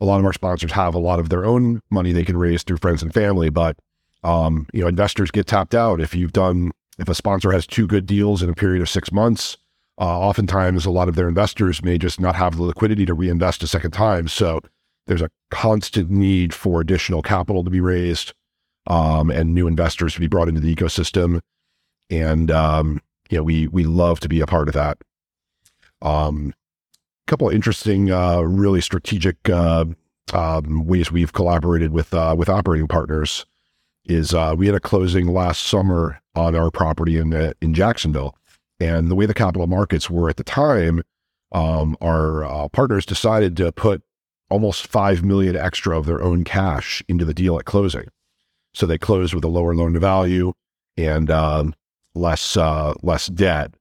a 0.00 0.04
lot 0.04 0.20
of 0.20 0.24
our 0.24 0.32
sponsors 0.32 0.72
have 0.72 0.94
a 0.94 1.00
lot 1.00 1.18
of 1.18 1.28
their 1.28 1.44
own 1.44 1.80
money 1.90 2.12
they 2.12 2.24
can 2.24 2.36
raise 2.36 2.62
through 2.62 2.78
friends 2.78 3.02
and 3.02 3.12
family, 3.12 3.50
but 3.50 3.76
um, 4.24 4.66
you 4.72 4.82
know, 4.82 4.88
investors 4.88 5.30
get 5.30 5.46
tapped 5.46 5.74
out 5.74 6.00
if 6.00 6.14
you've 6.14 6.32
done 6.32 6.72
if 6.98 7.08
a 7.08 7.14
sponsor 7.14 7.52
has 7.52 7.66
two 7.66 7.86
good 7.86 8.06
deals 8.06 8.42
in 8.42 8.50
a 8.50 8.54
period 8.54 8.82
of 8.82 8.88
six 8.88 9.12
months. 9.12 9.56
Uh, 10.00 10.18
oftentimes, 10.18 10.86
a 10.86 10.90
lot 10.90 11.08
of 11.08 11.14
their 11.14 11.28
investors 11.28 11.82
may 11.82 11.98
just 11.98 12.20
not 12.20 12.36
have 12.36 12.56
the 12.56 12.62
liquidity 12.62 13.04
to 13.06 13.14
reinvest 13.14 13.62
a 13.62 13.66
second 13.66 13.90
time. 13.90 14.28
So 14.28 14.60
there's 15.06 15.22
a 15.22 15.30
constant 15.50 16.10
need 16.10 16.54
for 16.54 16.80
additional 16.80 17.22
capital 17.22 17.64
to 17.64 17.70
be 17.70 17.80
raised 17.80 18.32
um, 18.86 19.30
and 19.30 19.54
new 19.54 19.66
investors 19.66 20.14
to 20.14 20.20
be 20.20 20.28
brought 20.28 20.48
into 20.48 20.60
the 20.60 20.74
ecosystem. 20.74 21.40
And 22.10 22.50
um, 22.50 23.00
you 23.30 23.38
know, 23.38 23.44
we 23.44 23.68
we 23.68 23.84
love 23.84 24.20
to 24.20 24.28
be 24.28 24.40
a 24.40 24.46
part 24.46 24.68
of 24.68 24.74
that. 24.74 24.98
Um, 26.00 26.54
a 27.26 27.30
couple 27.30 27.48
of 27.48 27.54
interesting, 27.54 28.10
uh, 28.10 28.40
really 28.40 28.80
strategic 28.80 29.36
uh, 29.48 29.86
um, 30.32 30.86
ways 30.86 31.10
we've 31.10 31.32
collaborated 31.32 31.92
with 31.92 32.14
uh, 32.14 32.34
with 32.38 32.48
operating 32.48 32.88
partners 32.88 33.46
is 34.08 34.32
uh, 34.32 34.54
we 34.56 34.66
had 34.66 34.74
a 34.74 34.80
closing 34.80 35.28
last 35.28 35.62
summer 35.62 36.20
on 36.34 36.56
our 36.56 36.70
property 36.70 37.18
in 37.18 37.32
uh, 37.34 37.52
in 37.60 37.74
Jacksonville, 37.74 38.36
and 38.80 39.10
the 39.10 39.14
way 39.14 39.26
the 39.26 39.34
capital 39.34 39.66
markets 39.66 40.08
were 40.10 40.30
at 40.30 40.36
the 40.36 40.44
time, 40.44 41.02
um, 41.52 41.96
our 42.00 42.44
uh, 42.44 42.68
partners 42.68 43.04
decided 43.06 43.56
to 43.58 43.70
put 43.70 44.02
almost 44.50 44.86
five 44.86 45.22
million 45.22 45.56
extra 45.56 45.96
of 45.96 46.06
their 46.06 46.22
own 46.22 46.42
cash 46.42 47.02
into 47.06 47.24
the 47.24 47.34
deal 47.34 47.58
at 47.58 47.66
closing. 47.66 48.08
So 48.72 48.86
they 48.86 48.98
closed 48.98 49.34
with 49.34 49.44
a 49.44 49.48
lower 49.48 49.74
loan 49.74 49.92
to 49.92 50.00
value 50.00 50.54
and 50.96 51.30
um, 51.30 51.74
less 52.14 52.56
uh, 52.56 52.94
less 53.02 53.26
debt, 53.26 53.74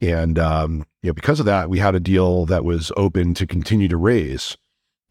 and 0.00 0.38
um, 0.38 0.86
you 1.02 1.10
know 1.10 1.14
because 1.14 1.40
of 1.40 1.46
that, 1.46 1.68
we 1.68 1.78
had 1.78 1.94
a 1.94 2.00
deal 2.00 2.46
that 2.46 2.64
was 2.64 2.90
open 2.96 3.34
to 3.34 3.46
continue 3.46 3.88
to 3.88 3.98
raise, 3.98 4.56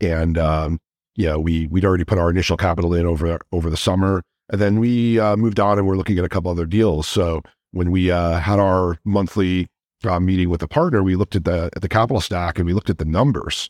and 0.02 0.36
um, 0.38 0.80
you 1.16 1.38
we 1.38 1.68
we'd 1.68 1.86
already 1.86 2.06
put 2.06 2.18
our 2.18 2.32
initial 2.32 2.58
capital 2.58 2.96
in 2.96 3.06
over 3.06 3.40
over 3.52 3.70
the 3.70 3.78
summer 3.78 4.24
and 4.50 4.62
then 4.62 4.80
we 4.80 5.20
uh, 5.20 5.36
moved 5.36 5.60
on 5.60 5.78
and 5.78 5.88
we're 5.88 5.98
looking 5.98 6.18
at 6.18 6.26
a 6.26 6.30
couple 6.30 6.52
other 6.52 6.66
deals. 6.66 7.08
So 7.08 7.42
when 7.72 7.92
we 7.92 8.12
uh, 8.12 8.40
had 8.40 8.60
our 8.60 8.98
monthly 9.04 9.68
uh, 10.04 10.20
meeting 10.20 10.50
with 10.50 10.62
the 10.62 10.68
partner, 10.68 11.04
we 11.04 11.16
looked 11.16 11.36
at 11.36 11.46
the 11.46 11.70
at 11.76 11.82
the 11.82 11.90
capital 11.90 12.22
stack 12.22 12.58
and 12.58 12.66
we 12.66 12.74
looked 12.74 12.90
at 12.90 12.98
the 12.98 13.06
numbers, 13.06 13.70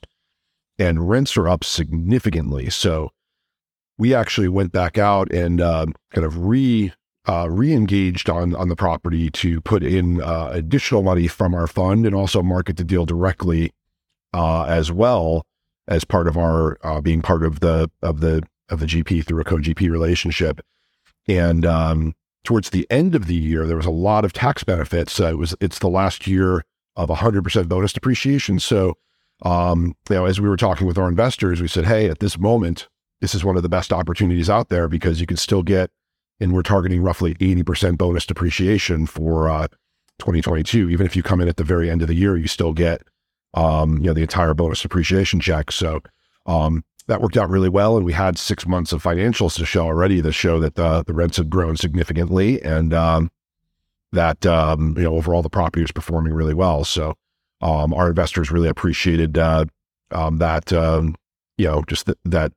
and 0.78 1.10
rents 1.10 1.38
are 1.38 1.48
up 1.48 1.64
significantly. 1.64 2.70
So 2.70 3.12
we 3.98 4.14
actually 4.14 4.48
went 4.48 4.72
back 4.72 4.98
out 4.98 5.32
and 5.32 5.62
um, 5.62 5.94
kind 6.12 6.26
of 6.26 6.46
re 6.46 6.94
uh, 7.28 7.50
re-engaged 7.50 8.30
on 8.30 8.56
on 8.56 8.70
the 8.70 8.76
property 8.76 9.30
to 9.32 9.60
put 9.62 9.84
in 9.84 10.22
uh, 10.22 10.50
additional 10.52 11.04
money 11.04 11.28
from 11.28 11.54
our 11.54 11.68
fund 11.68 12.06
and 12.06 12.16
also 12.16 12.42
market 12.42 12.78
the 12.78 12.84
deal 12.84 13.06
directly 13.06 13.72
uh, 14.34 14.64
as 14.64 14.92
well 14.92 15.46
as 15.88 16.04
part 16.04 16.28
of 16.28 16.38
our 16.38 16.78
uh, 16.84 17.02
being 17.02 17.22
part 17.22 17.44
of 17.44 17.60
the 17.60 17.90
of 18.02 18.20
the 18.20 18.44
of 18.70 18.80
the 18.80 18.86
GP 18.86 19.26
through 19.26 19.42
a 19.42 19.44
co-GP 19.44 19.90
relationship. 19.90 20.62
And 21.28 21.66
um, 21.66 22.16
towards 22.44 22.70
the 22.70 22.88
end 22.90 23.16
of 23.16 23.28
the 23.28 23.36
year, 23.36 23.66
there 23.66 23.78
was 23.78 23.86
a 23.86 23.92
lot 23.92 24.26
of 24.26 24.34
tax 24.34 24.64
benefits. 24.64 25.20
Uh, 25.20 25.28
it 25.28 25.38
was 25.38 25.56
it's 25.60 25.80
the 25.80 25.90
last 25.90 26.28
year 26.28 26.64
of 26.96 27.10
100% 27.10 27.68
bonus 27.68 27.94
depreciation. 27.94 28.60
So, 28.60 28.96
um, 29.44 29.96
you 30.10 30.16
know, 30.16 30.26
as 30.26 30.42
we 30.42 30.50
were 30.50 30.58
talking 30.58 30.88
with 30.88 30.98
our 30.98 31.08
investors, 31.08 31.62
we 31.62 31.68
said, 31.68 31.86
hey, 31.86 32.10
at 32.10 32.20
this 32.20 32.40
moment, 32.40 32.88
this 33.22 33.36
is 33.36 33.44
one 33.44 33.56
of 33.56 33.64
the 33.64 33.70
best 33.70 33.94
opportunities 33.94 34.50
out 34.50 34.70
there 34.70 34.88
because 34.88 35.20
you 35.20 35.28
can 35.28 35.38
still 35.38 35.64
get, 35.64 35.92
and 36.40 36.54
we're 36.54 36.64
targeting 36.64 37.02
roughly 37.02 37.34
80% 37.36 37.98
bonus 37.98 38.26
depreciation 38.26 39.06
for 39.06 39.50
uh, 39.50 39.68
2022. 40.20 40.90
Even 40.90 41.06
if 41.06 41.16
you 41.16 41.24
come 41.24 41.42
in 41.42 41.48
at 41.48 41.58
the 41.58 41.64
very 41.64 41.90
end 41.90 42.02
of 42.02 42.08
the 42.08 42.16
year, 42.16 42.38
you 42.38 42.48
still 42.48 42.74
get, 42.74 43.02
um, 43.54 43.98
you 43.98 44.06
know, 44.06 44.14
the 44.14 44.22
entire 44.22 44.54
bonus 44.54 44.82
depreciation 44.82 45.40
check. 45.40 45.72
So, 45.72 46.02
um, 46.46 46.84
that 47.08 47.22
worked 47.22 47.38
out 47.38 47.50
really 47.50 47.70
well. 47.70 47.96
And 47.96 48.06
we 48.06 48.14
had 48.14 48.38
six 48.38 48.68
months 48.68 48.92
of 48.92 49.02
financials 49.02 49.56
to 49.56 49.66
show 49.66 49.86
already 49.86 50.22
to 50.22 50.32
show 50.32 50.60
that 50.60 50.76
the, 50.76 51.04
the 51.06 51.14
rents 51.14 51.38
had 51.38 51.50
grown 51.50 51.78
significantly 51.78 52.62
and 52.62 52.94
um, 52.94 53.32
that, 54.12 54.46
um, 54.46 54.94
you 54.98 55.04
know, 55.04 55.16
overall 55.16 55.42
the 55.42 55.50
property 55.50 55.82
was 55.82 55.92
performing 55.92 56.34
really 56.34 56.54
well. 56.54 56.84
So 56.84 57.16
um, 57.62 57.94
our 57.94 58.10
investors 58.10 58.52
really 58.52 58.70
appreciated 58.70 59.38
uh, 59.38 59.66
um, 60.12 60.38
that, 60.38 60.72
um, 60.74 61.16
you 61.58 61.68
know, 61.68 61.84
just 61.88 62.06
th- 62.06 62.18
that 62.26 62.52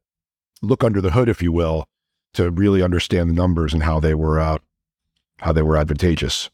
look 0.63 0.85
under 0.85 1.01
the 1.01 1.13
hood, 1.13 1.29
if 1.29 1.43
you 1.43 1.53
will, 1.53 1.87
to 2.35 2.51
really 2.51 2.83
understand 2.83 3.31
the 3.31 3.35
numbers 3.35 3.73
and 3.73 3.83
how 3.83 3.99
they 4.01 4.15
were, 4.15 4.39
uh, 4.39 4.59
how 5.39 5.53
they 5.53 5.63
were 5.63 5.77
advantageous. 5.77 6.51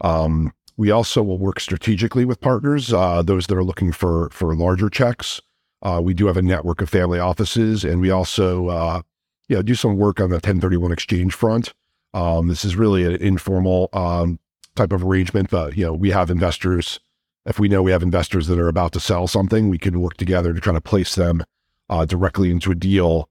Um, 0.00 0.52
we 0.76 0.90
also 0.90 1.22
will 1.22 1.36
work 1.36 1.60
strategically 1.60 2.24
with 2.24 2.40
partners, 2.40 2.92
uh, 2.92 3.22
those 3.22 3.48
that 3.48 3.56
are 3.56 3.64
looking 3.64 3.92
for 3.92 4.30
for 4.30 4.54
larger 4.54 4.88
checks. 4.88 5.40
Uh, 5.82 6.00
we 6.02 6.14
do 6.14 6.26
have 6.26 6.36
a 6.36 6.42
network 6.42 6.80
of 6.80 6.90
family 6.90 7.18
offices, 7.18 7.84
and 7.84 8.00
we 8.00 8.10
also, 8.10 8.68
uh, 8.68 9.02
you 9.48 9.56
know, 9.56 9.62
do 9.62 9.74
some 9.74 9.96
work 9.96 10.20
on 10.20 10.30
the 10.30 10.36
1031 10.36 10.92
exchange 10.92 11.34
front. 11.34 11.72
Um, 12.12 12.48
this 12.48 12.64
is 12.64 12.76
really 12.76 13.04
an 13.04 13.16
informal 13.16 13.88
um, 13.92 14.38
type 14.74 14.92
of 14.92 15.04
arrangement, 15.04 15.50
but 15.50 15.76
you 15.76 15.84
know, 15.84 15.92
we 15.92 16.10
have 16.10 16.30
investors. 16.30 17.00
If 17.46 17.58
we 17.58 17.68
know 17.68 17.82
we 17.82 17.92
have 17.92 18.02
investors 18.02 18.46
that 18.48 18.58
are 18.58 18.68
about 18.68 18.92
to 18.92 19.00
sell 19.00 19.26
something, 19.26 19.70
we 19.70 19.78
can 19.78 20.00
work 20.00 20.16
together 20.16 20.52
to 20.52 20.60
try 20.60 20.72
to 20.72 20.80
place 20.80 21.14
them 21.14 21.44
uh, 21.88 22.04
directly 22.04 22.50
into 22.50 22.70
a 22.70 22.74
deal 22.74 23.28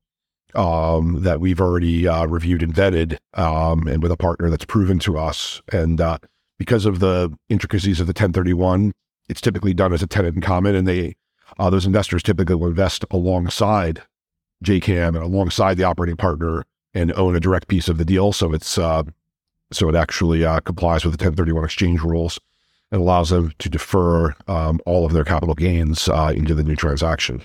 um, 0.56 1.22
that 1.22 1.40
we've 1.40 1.62
already 1.62 2.08
uh, 2.08 2.26
reviewed 2.26 2.64
and 2.64 2.74
vetted, 2.74 3.18
um, 3.36 3.88
and 3.88 4.02
with 4.02 4.12
a 4.12 4.18
partner 4.18 4.50
that's 4.50 4.66
proven 4.66 5.00
to 5.00 5.18
us. 5.18 5.62
And 5.72 6.02
uh, 6.02 6.18
because 6.58 6.86
of 6.86 7.00
the 7.00 7.32
intricacies 7.50 8.00
of 8.00 8.08
the 8.08 8.12
1031, 8.12 8.94
it's 9.28 9.42
typically 9.42 9.74
done 9.74 9.94
as 9.94 10.02
a 10.02 10.08
tenant 10.08 10.36
in 10.36 10.42
common, 10.42 10.76
and 10.76 10.88
they 10.88 11.16
uh, 11.58 11.70
those 11.70 11.86
investors 11.86 12.24
typically 12.24 12.56
will 12.56 12.68
invest 12.68 13.06
alongside 13.12 14.04
JKAM 14.64 15.10
and 15.10 15.18
alongside 15.18 15.78
the 15.78 15.84
operating 15.84 16.18
partner 16.18 16.66
and 16.94 17.12
own 17.14 17.36
a 17.36 17.40
direct 17.40 17.68
piece 17.68 17.88
of 17.88 17.98
the 17.98 18.06
deal. 18.06 18.34
So 18.34 18.54
it's 18.54 18.78
uh, 18.78 19.04
so 19.72 19.90
it 19.90 19.96
actually 19.96 20.46
uh, 20.46 20.60
complies 20.62 21.06
with 21.06 21.18
the 21.18 21.24
1031 21.24 21.64
exchange 21.64 22.02
rules 22.02 22.40
and 22.92 23.02
allows 23.02 23.30
them 23.30 23.54
to 23.60 23.70
defer 23.70 24.34
um, 24.48 24.80
all 24.86 25.06
of 25.06 25.14
their 25.14 25.24
capital 25.24 25.54
gains 25.54 26.10
uh, 26.10 26.34
into 26.36 26.56
the 26.56 26.64
new 26.64 26.76
transaction. 26.76 27.42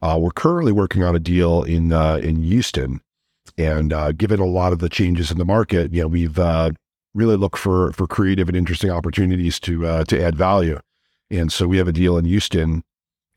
Uh, 0.00 0.16
we're 0.20 0.30
currently 0.30 0.72
working 0.72 1.02
on 1.02 1.16
a 1.16 1.20
deal 1.20 1.62
in 1.62 1.92
uh, 1.92 2.16
in 2.16 2.42
Houston, 2.42 3.00
and 3.58 3.94
given 4.16 4.40
a 4.40 4.46
lot 4.46 4.72
of 4.72 4.78
the 4.78 4.88
changes 4.88 5.30
in 5.30 5.38
the 5.38 5.44
market, 5.44 5.92
you 5.92 6.02
know, 6.02 6.08
we've 6.08 6.38
really 7.14 7.36
looked 7.36 7.58
for 7.58 7.92
for 7.92 8.06
creative 8.06 8.48
and 8.48 8.56
interesting 8.56 8.90
opportunities 8.90 9.60
to 9.60 10.04
to 10.04 10.22
add 10.22 10.36
value. 10.36 10.80
And 11.32 11.50
so 11.50 11.66
we 11.66 11.78
have 11.78 11.88
a 11.88 11.92
deal 11.92 12.18
in 12.18 12.26
Houston 12.26 12.84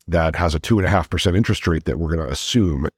that 0.06 0.36
has 0.36 0.54
a 0.54 0.60
two 0.60 0.78
and 0.78 0.86
a 0.86 0.90
half 0.90 1.10
percent 1.10 1.36
interest 1.36 1.66
rate 1.66 1.84
that 1.84 1.98
we're 1.98 2.14
going 2.14 2.24
to 2.24 2.32
assume. 2.32 2.88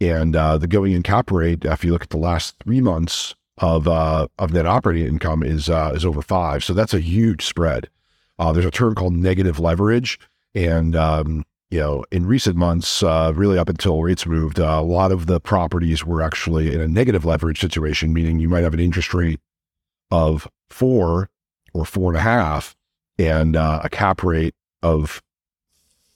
And 0.00 0.34
uh, 0.34 0.56
the 0.56 0.66
going 0.66 0.92
in 0.92 1.02
cap 1.02 1.30
rate, 1.30 1.64
if 1.64 1.84
you 1.84 1.92
look 1.92 2.02
at 2.02 2.10
the 2.10 2.16
last 2.16 2.56
three 2.64 2.80
months 2.80 3.34
of 3.58 3.86
uh, 3.86 4.26
of 4.38 4.52
net 4.52 4.66
operating 4.66 5.06
income, 5.06 5.42
is 5.42 5.68
uh, 5.68 5.92
is 5.94 6.06
over 6.06 6.22
five. 6.22 6.64
So 6.64 6.72
that's 6.72 6.94
a 6.94 7.00
huge 7.00 7.44
spread. 7.44 7.90
Uh, 8.38 8.52
there's 8.52 8.64
a 8.64 8.70
term 8.70 8.94
called 8.94 9.12
negative 9.12 9.60
leverage, 9.60 10.18
and 10.54 10.96
um, 10.96 11.44
you 11.70 11.78
know, 11.78 12.04
in 12.10 12.26
recent 12.26 12.56
months, 12.56 13.02
uh, 13.02 13.32
really 13.36 13.58
up 13.58 13.68
until 13.68 14.02
rates 14.02 14.26
moved, 14.26 14.58
uh, 14.58 14.78
a 14.80 14.82
lot 14.82 15.12
of 15.12 15.26
the 15.26 15.38
properties 15.38 16.04
were 16.04 16.22
actually 16.22 16.74
in 16.74 16.80
a 16.80 16.88
negative 16.88 17.24
leverage 17.24 17.60
situation, 17.60 18.12
meaning 18.12 18.40
you 18.40 18.48
might 18.48 18.64
have 18.64 18.74
an 18.74 18.80
interest 18.80 19.14
rate 19.14 19.38
of 20.10 20.48
four 20.68 21.28
or 21.72 21.84
four 21.84 22.10
and 22.10 22.18
a 22.18 22.22
half, 22.22 22.74
and 23.20 23.56
uh, 23.56 23.80
a 23.84 23.88
cap 23.88 24.22
rate 24.22 24.54
of 24.82 25.22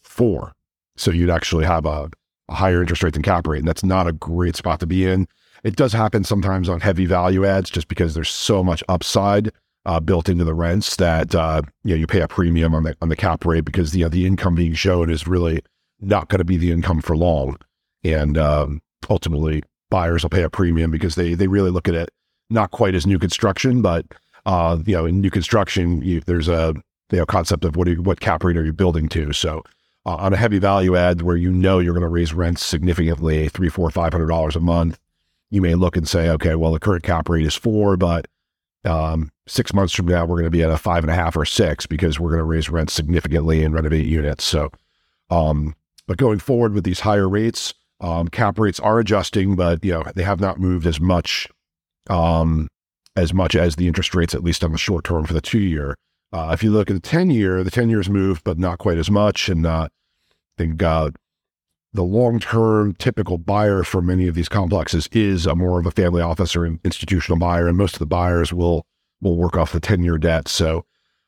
four. 0.03 0.53
So 0.97 1.11
you'd 1.11 1.31
actually 1.31 1.65
have 1.65 1.87
a, 1.87 2.11
a, 2.49 2.55
higher 2.55 2.81
interest 2.81 3.03
rate 3.03 3.15
than 3.15 3.23
cap 3.23 3.47
rate. 3.47 3.59
And 3.59 3.69
that's 3.69 3.85
not 3.85 4.07
a 4.07 4.13
great 4.13 4.57
spot 4.57 4.81
to 4.81 4.87
be 4.87 5.07
in. 5.07 5.27
It 5.65 5.77
does 5.77 5.93
happen 5.93 6.25
sometimes 6.25 6.69
on 6.69 6.81
heavy 6.81 7.07
value 7.07 7.45
adds 7.45 7.71
just 7.71 7.89
because 7.89 8.15
there's 8.15 8.31
so 8.31 8.63
much 8.63 8.85
upside 8.89 9.51
uh, 9.87 10.01
built 10.01 10.29
into 10.29 10.45
the 10.45 10.55
rents 10.55 10.97
that 10.97 11.35
uh, 11.35 11.63
you 11.85 11.91
know 11.95 12.01
you 12.01 12.07
pay 12.07 12.21
a 12.21 12.29
premium 12.29 12.75
on 12.75 12.85
the 12.85 12.97
on 13.03 13.09
the 13.09 13.17
cap 13.17 13.45
rate 13.45 13.65
because 13.65 13.95
you 13.95 14.05
know, 14.05 14.09
the 14.09 14.27
income 14.27 14.55
being 14.55 14.73
shown 14.73 15.11
is 15.11 15.27
really 15.27 15.61
not 16.01 16.29
going 16.29 16.39
to 16.39 16.45
be 16.45 16.57
the 16.57 16.71
income 16.71 17.01
for 17.01 17.17
long. 17.17 17.57
And 18.03 18.39
um, 18.39 18.81
ultimately 19.11 19.63
buyers 19.91 20.23
will 20.23 20.31
pay 20.31 20.43
a 20.43 20.51
premium 20.51 20.91
because 20.91 21.17
they 21.17 21.35
they 21.35 21.49
really 21.49 21.71
look 21.71 21.89
at 21.89 21.95
it 21.95 22.11
not 22.51 22.71
quite 22.71 22.95
as 22.95 23.07
new 23.07 23.19
construction, 23.19 23.83
but 23.83 24.07
uh, 24.47 24.79
you 24.87 24.95
know, 24.95 25.07
in 25.07 25.21
new 25.21 25.31
construction, 25.31 26.03
you, 26.03 26.21
there's 26.21 26.49
a 26.49 26.75
you 27.15 27.21
know, 27.21 27.27
concept 27.27 27.65
of 27.65 27.77
what 27.77 27.87
you, 27.89 28.03
what 28.03 28.21
cap 28.21 28.43
rate 28.45 28.57
are 28.57 28.65
you 28.65 28.73
building 28.73 29.09
to. 29.11 29.33
So 29.33 29.63
uh, 30.05 30.17
on 30.17 30.33
a 30.33 30.37
heavy 30.37 30.59
value 30.59 30.97
add 30.97 31.23
where 31.23 31.37
you 31.37 31.51
know 31.51 31.79
you're 31.79 31.95
going 31.95 32.03
to 32.03 32.09
raise 32.09 32.35
rents 32.35 32.65
significantly, 32.65 33.49
three, 33.49 33.69
four, 33.69 33.91
five 33.91 34.13
hundred 34.13 34.27
dollars 34.27 34.57
a 34.57 34.61
month, 34.61 34.99
you 35.51 35.63
may 35.63 35.75
look 35.75 35.97
and 35.97 36.09
say, 36.09 36.29
okay, 36.31 36.55
well 36.55 36.73
the 36.73 36.81
current 36.81 37.05
cap 37.05 37.29
rate 37.29 37.47
is 37.47 37.55
four, 37.55 37.97
but 37.97 38.27
um, 38.85 39.31
six 39.47 39.73
months 39.73 39.95
from 39.95 40.07
now 40.07 40.25
we're 40.25 40.37
going 40.37 40.45
to 40.45 40.51
be 40.51 40.63
at 40.63 40.71
a 40.71 40.77
five 40.77 41.05
and 41.05 41.11
a 41.11 41.15
half 41.15 41.37
or 41.37 41.45
six 41.45 41.87
because 41.87 42.21
we're 42.21 42.31
going 42.31 42.41
to 42.41 42.45
raise 42.45 42.69
rents 42.69 42.93
significantly 42.93 43.65
and 43.65 43.75
renovate 43.75 44.07
units. 44.07 44.45
So, 44.45 44.71
um, 45.31 45.75
but 46.07 46.19
going 46.19 46.39
forward 46.39 46.75
with 46.75 46.85
these 46.85 47.01
higher 47.01 47.29
rates, 47.29 47.73
um, 48.01 48.29
cap 48.29 48.59
rates 48.59 48.81
are 48.81 48.99
adjusting, 48.99 49.57
but 49.57 49.83
you 49.85 49.93
know 49.93 50.05
they 50.15 50.25
have 50.25 50.41
not 50.41 50.61
moved 50.61 50.87
as 50.87 51.01
much, 51.01 51.49
um, 52.11 52.69
as 53.17 53.33
much 53.33 53.55
as 53.55 53.77
the 53.77 53.87
interest 53.87 54.15
rates, 54.15 54.35
at 54.35 54.45
least 54.45 54.65
on 54.65 54.73
the 54.73 54.79
short 54.79 55.05
term 55.05 55.25
for 55.25 55.33
the 55.33 55.41
two 55.41 55.61
year. 55.61 55.95
Uh, 56.35 56.51
if 56.53 56.65
you 56.65 56.73
look 56.73 56.91
at 56.91 56.95
the 56.95 57.01
10 57.01 57.31
year, 57.31 57.63
the 57.63 57.71
10 57.71 57.89
years 57.89 58.11
moved, 58.11 58.43
but 58.43 58.59
not 58.59 58.79
quite 58.79 58.99
as 58.99 59.09
much. 59.09 59.49
And 59.49 59.65
uh, 59.65 59.87
I 59.89 60.59
think 60.59 60.83
uh, 60.83 61.13
the 61.93 62.03
long 62.03 62.41
term 62.41 62.93
typical 62.95 63.39
buyer 63.39 63.85
for 63.85 64.03
many 64.03 64.27
of 64.27 64.35
these 64.35 64.49
complexes 64.49 65.09
is 65.13 65.47
a 65.47 65.55
more 65.55 65.79
of 65.79 65.87
a 65.87 65.93
family 65.93 66.21
office 66.21 66.57
or 66.57 66.67
institutional 66.67 67.39
buyer. 67.39 67.69
And 67.69 67.79
most 67.79 67.95
of 67.95 68.01
the 68.01 68.07
buyers 68.07 68.53
will 68.53 68.85
will 69.23 69.37
work 69.37 69.57
off 69.57 69.71
the 69.71 69.79
10 69.79 70.03
year 70.03 70.19
debt. 70.19 70.49
So, 70.49 70.85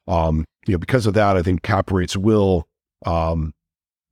um, 0.09 0.45
you 0.67 0.73
know, 0.73 0.79
because 0.79 1.07
of 1.07 1.15
that, 1.15 1.37
I 1.37 1.43
think 1.43 1.63
cap 1.63 1.93
rates 1.93 2.17
will 2.17 2.67
um, 3.07 3.55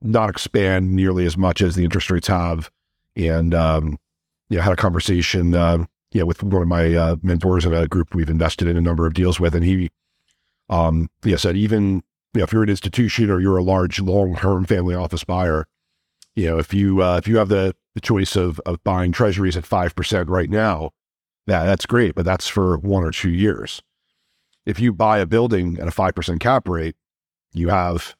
not 0.00 0.30
expand 0.30 0.94
nearly 0.94 1.26
as 1.26 1.36
much 1.36 1.60
as 1.60 1.74
the 1.74 1.82
interest 1.82 2.08
rates 2.08 2.28
have. 2.28 2.70
And, 3.16 3.52
um, 3.52 3.98
you 4.48 4.58
know, 4.58 4.62
had 4.62 4.74
a 4.74 4.76
conversation, 4.76 5.56
uh, 5.56 5.86
you 6.12 6.20
know, 6.20 6.26
with 6.26 6.44
one 6.44 6.62
of 6.62 6.68
my 6.68 6.94
uh, 6.94 7.16
mentors 7.20 7.66
in 7.66 7.74
a 7.74 7.88
group 7.88 8.14
we've 8.14 8.30
invested 8.30 8.68
in 8.68 8.76
a 8.76 8.80
number 8.80 9.08
of 9.08 9.14
deals 9.14 9.40
with, 9.40 9.56
and 9.56 9.64
he 9.64 9.90
um, 10.68 11.08
I 11.24 11.36
said, 11.36 11.56
even 11.56 12.02
you 12.34 12.40
know, 12.40 12.44
if 12.44 12.52
you're 12.52 12.62
an 12.62 12.68
institution 12.68 13.30
or 13.30 13.40
you're 13.40 13.56
a 13.56 13.62
large 13.62 14.00
long-term 14.00 14.64
family 14.64 14.94
office 14.94 15.24
buyer, 15.24 15.66
you 16.34 16.46
know, 16.46 16.58
if 16.58 16.74
you 16.74 17.02
uh, 17.02 17.16
if 17.16 17.28
you 17.28 17.36
have 17.36 17.48
the, 17.48 17.74
the 17.94 18.00
choice 18.00 18.36
of 18.36 18.60
of 18.66 18.82
buying 18.82 19.12
treasuries 19.12 19.56
at 19.56 19.66
five 19.66 19.94
percent 19.94 20.28
right 20.28 20.50
now, 20.50 20.90
that 21.46 21.64
that's 21.64 21.86
great, 21.86 22.14
but 22.14 22.24
that's 22.24 22.48
for 22.48 22.78
one 22.78 23.04
or 23.04 23.12
two 23.12 23.30
years. 23.30 23.82
If 24.66 24.80
you 24.80 24.92
buy 24.92 25.18
a 25.18 25.26
building 25.26 25.78
at 25.78 25.88
a 25.88 25.92
five 25.92 26.14
percent 26.14 26.40
cap 26.40 26.68
rate, 26.68 26.96
you 27.52 27.68
have 27.68 28.16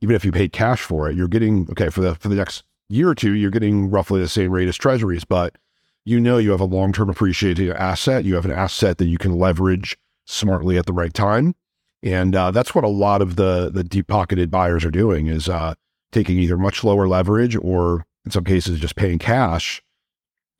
even 0.00 0.14
if 0.14 0.24
you 0.24 0.32
paid 0.32 0.52
cash 0.52 0.80
for 0.80 1.08
it, 1.08 1.16
you're 1.16 1.28
getting 1.28 1.68
okay 1.70 1.88
for 1.88 2.02
the 2.02 2.14
for 2.14 2.28
the 2.28 2.36
next 2.36 2.62
year 2.88 3.08
or 3.08 3.14
two, 3.14 3.32
you're 3.32 3.50
getting 3.50 3.90
roughly 3.90 4.20
the 4.20 4.28
same 4.28 4.50
rate 4.50 4.68
as 4.68 4.76
treasuries, 4.76 5.24
but 5.24 5.56
you 6.04 6.20
know 6.20 6.38
you 6.38 6.50
have 6.50 6.60
a 6.60 6.64
long-term 6.64 7.08
appreciating 7.08 7.70
asset. 7.70 8.24
You 8.24 8.34
have 8.34 8.44
an 8.44 8.52
asset 8.52 8.98
that 8.98 9.06
you 9.06 9.18
can 9.18 9.38
leverage 9.38 9.98
smartly 10.26 10.78
at 10.78 10.86
the 10.86 10.92
right 10.92 11.12
time 11.12 11.54
and 12.02 12.34
uh, 12.34 12.50
that's 12.50 12.74
what 12.74 12.84
a 12.84 12.88
lot 12.88 13.22
of 13.22 13.36
the 13.36 13.70
the 13.72 13.84
deep 13.84 14.06
pocketed 14.06 14.50
buyers 14.50 14.84
are 14.84 14.90
doing 14.90 15.26
is 15.26 15.48
uh, 15.48 15.74
taking 16.12 16.38
either 16.38 16.56
much 16.56 16.84
lower 16.84 17.06
leverage 17.06 17.56
or 17.56 18.04
in 18.24 18.30
some 18.30 18.44
cases 18.44 18.80
just 18.80 18.96
paying 18.96 19.18
cash 19.18 19.82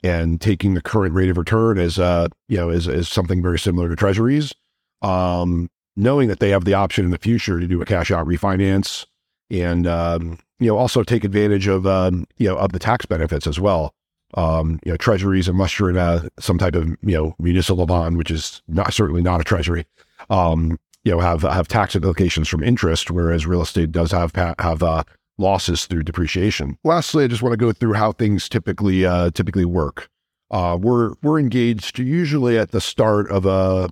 and 0.02 0.40
taking 0.40 0.74
the 0.74 0.82
current 0.82 1.14
rate 1.14 1.28
of 1.28 1.36
return 1.36 1.78
as 1.78 1.98
uh 1.98 2.26
you 2.48 2.56
know 2.56 2.70
as, 2.70 2.88
as 2.88 3.08
something 3.08 3.42
very 3.42 3.58
similar 3.58 3.88
to 3.88 3.96
treasuries 3.96 4.54
um 5.02 5.68
knowing 5.96 6.28
that 6.28 6.40
they 6.40 6.50
have 6.50 6.64
the 6.64 6.74
option 6.74 7.04
in 7.04 7.10
the 7.10 7.18
future 7.18 7.60
to 7.60 7.66
do 7.66 7.82
a 7.82 7.84
cash 7.84 8.10
out 8.10 8.26
refinance 8.26 9.04
and 9.50 9.86
um 9.86 10.38
you 10.58 10.68
know 10.68 10.78
also 10.78 11.02
take 11.02 11.22
advantage 11.22 11.66
of 11.66 11.86
um 11.86 12.26
you 12.38 12.48
know 12.48 12.56
of 12.56 12.72
the 12.72 12.78
tax 12.78 13.04
benefits 13.04 13.46
as 13.46 13.60
well 13.60 13.94
um, 14.34 14.78
you 14.84 14.92
know, 14.92 14.96
treasuries, 14.96 15.48
unless 15.48 15.76
you're 15.76 15.90
in 15.90 15.96
a 15.96 16.28
some 16.38 16.56
type 16.56 16.76
of 16.76 16.88
you 17.02 17.16
know 17.16 17.34
municipal 17.40 17.86
bond, 17.86 18.16
which 18.16 18.30
is 18.30 18.62
not 18.68 18.92
certainly 18.92 19.22
not 19.22 19.40
a 19.40 19.44
treasury. 19.44 19.86
Um, 20.28 20.78
you 21.04 21.12
know, 21.12 21.20
have 21.20 21.42
have 21.42 21.68
tax 21.68 21.96
implications 21.96 22.48
from 22.48 22.62
interest, 22.62 23.10
whereas 23.10 23.46
real 23.46 23.62
estate 23.62 23.92
does 23.92 24.12
have 24.12 24.34
have 24.34 24.82
uh, 24.82 25.02
losses 25.38 25.86
through 25.86 26.02
depreciation. 26.02 26.76
Lastly, 26.84 27.24
I 27.24 27.26
just 27.28 27.42
want 27.42 27.52
to 27.52 27.56
go 27.56 27.72
through 27.72 27.94
how 27.94 28.12
things 28.12 28.48
typically 28.48 29.04
uh, 29.04 29.30
typically 29.30 29.64
work. 29.64 30.08
Uh, 30.50 30.76
we're 30.80 31.14
we're 31.22 31.38
engaged 31.38 31.98
usually 31.98 32.58
at 32.58 32.70
the 32.70 32.80
start 32.80 33.30
of 33.30 33.46
a 33.46 33.88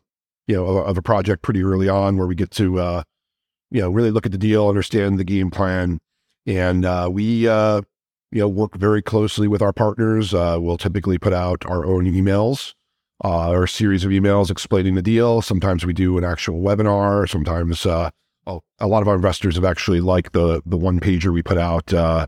you 0.46 0.56
know 0.56 0.66
of 0.66 0.98
a, 0.98 1.02
project 1.02 1.42
pretty 1.42 1.62
early 1.62 1.88
on, 1.88 2.16
where 2.16 2.26
we 2.26 2.34
get 2.34 2.50
to 2.52 2.78
uh, 2.78 3.02
you 3.70 3.80
know 3.80 3.88
really 3.88 4.10
look 4.10 4.26
at 4.26 4.32
the 4.32 4.38
deal, 4.38 4.68
understand 4.68 5.18
the 5.18 5.24
game 5.24 5.50
plan, 5.50 5.98
and 6.46 6.84
uh, 6.84 7.08
we 7.10 7.48
uh, 7.48 7.80
you 8.32 8.40
know 8.40 8.48
work 8.48 8.74
very 8.76 9.00
closely 9.00 9.48
with 9.48 9.62
our 9.62 9.72
partners. 9.72 10.34
Uh, 10.34 10.58
we'll 10.60 10.78
typically 10.78 11.18
put 11.18 11.32
out 11.32 11.64
our 11.66 11.86
own 11.86 12.04
emails 12.04 12.74
uh, 13.24 13.50
or 13.50 13.64
a 13.64 13.68
series 13.68 14.04
of 14.04 14.10
emails 14.10 14.50
explaining 14.50 14.94
the 14.94 15.02
deal. 15.02 15.42
Sometimes 15.42 15.84
we 15.84 15.92
do 15.92 16.18
an 16.18 16.24
actual 16.24 16.60
webinar. 16.60 17.28
Sometimes 17.28 17.84
uh, 17.84 18.10
a 18.78 18.86
lot 18.86 19.02
of 19.02 19.08
our 19.08 19.14
investors 19.14 19.56
have 19.56 19.64
actually 19.64 20.00
liked 20.00 20.32
the 20.32 20.62
the 20.64 20.76
one 20.76 21.00
pager 21.00 21.32
we 21.32 21.42
put 21.42 21.58
out, 21.58 21.92
uh, 21.92 22.26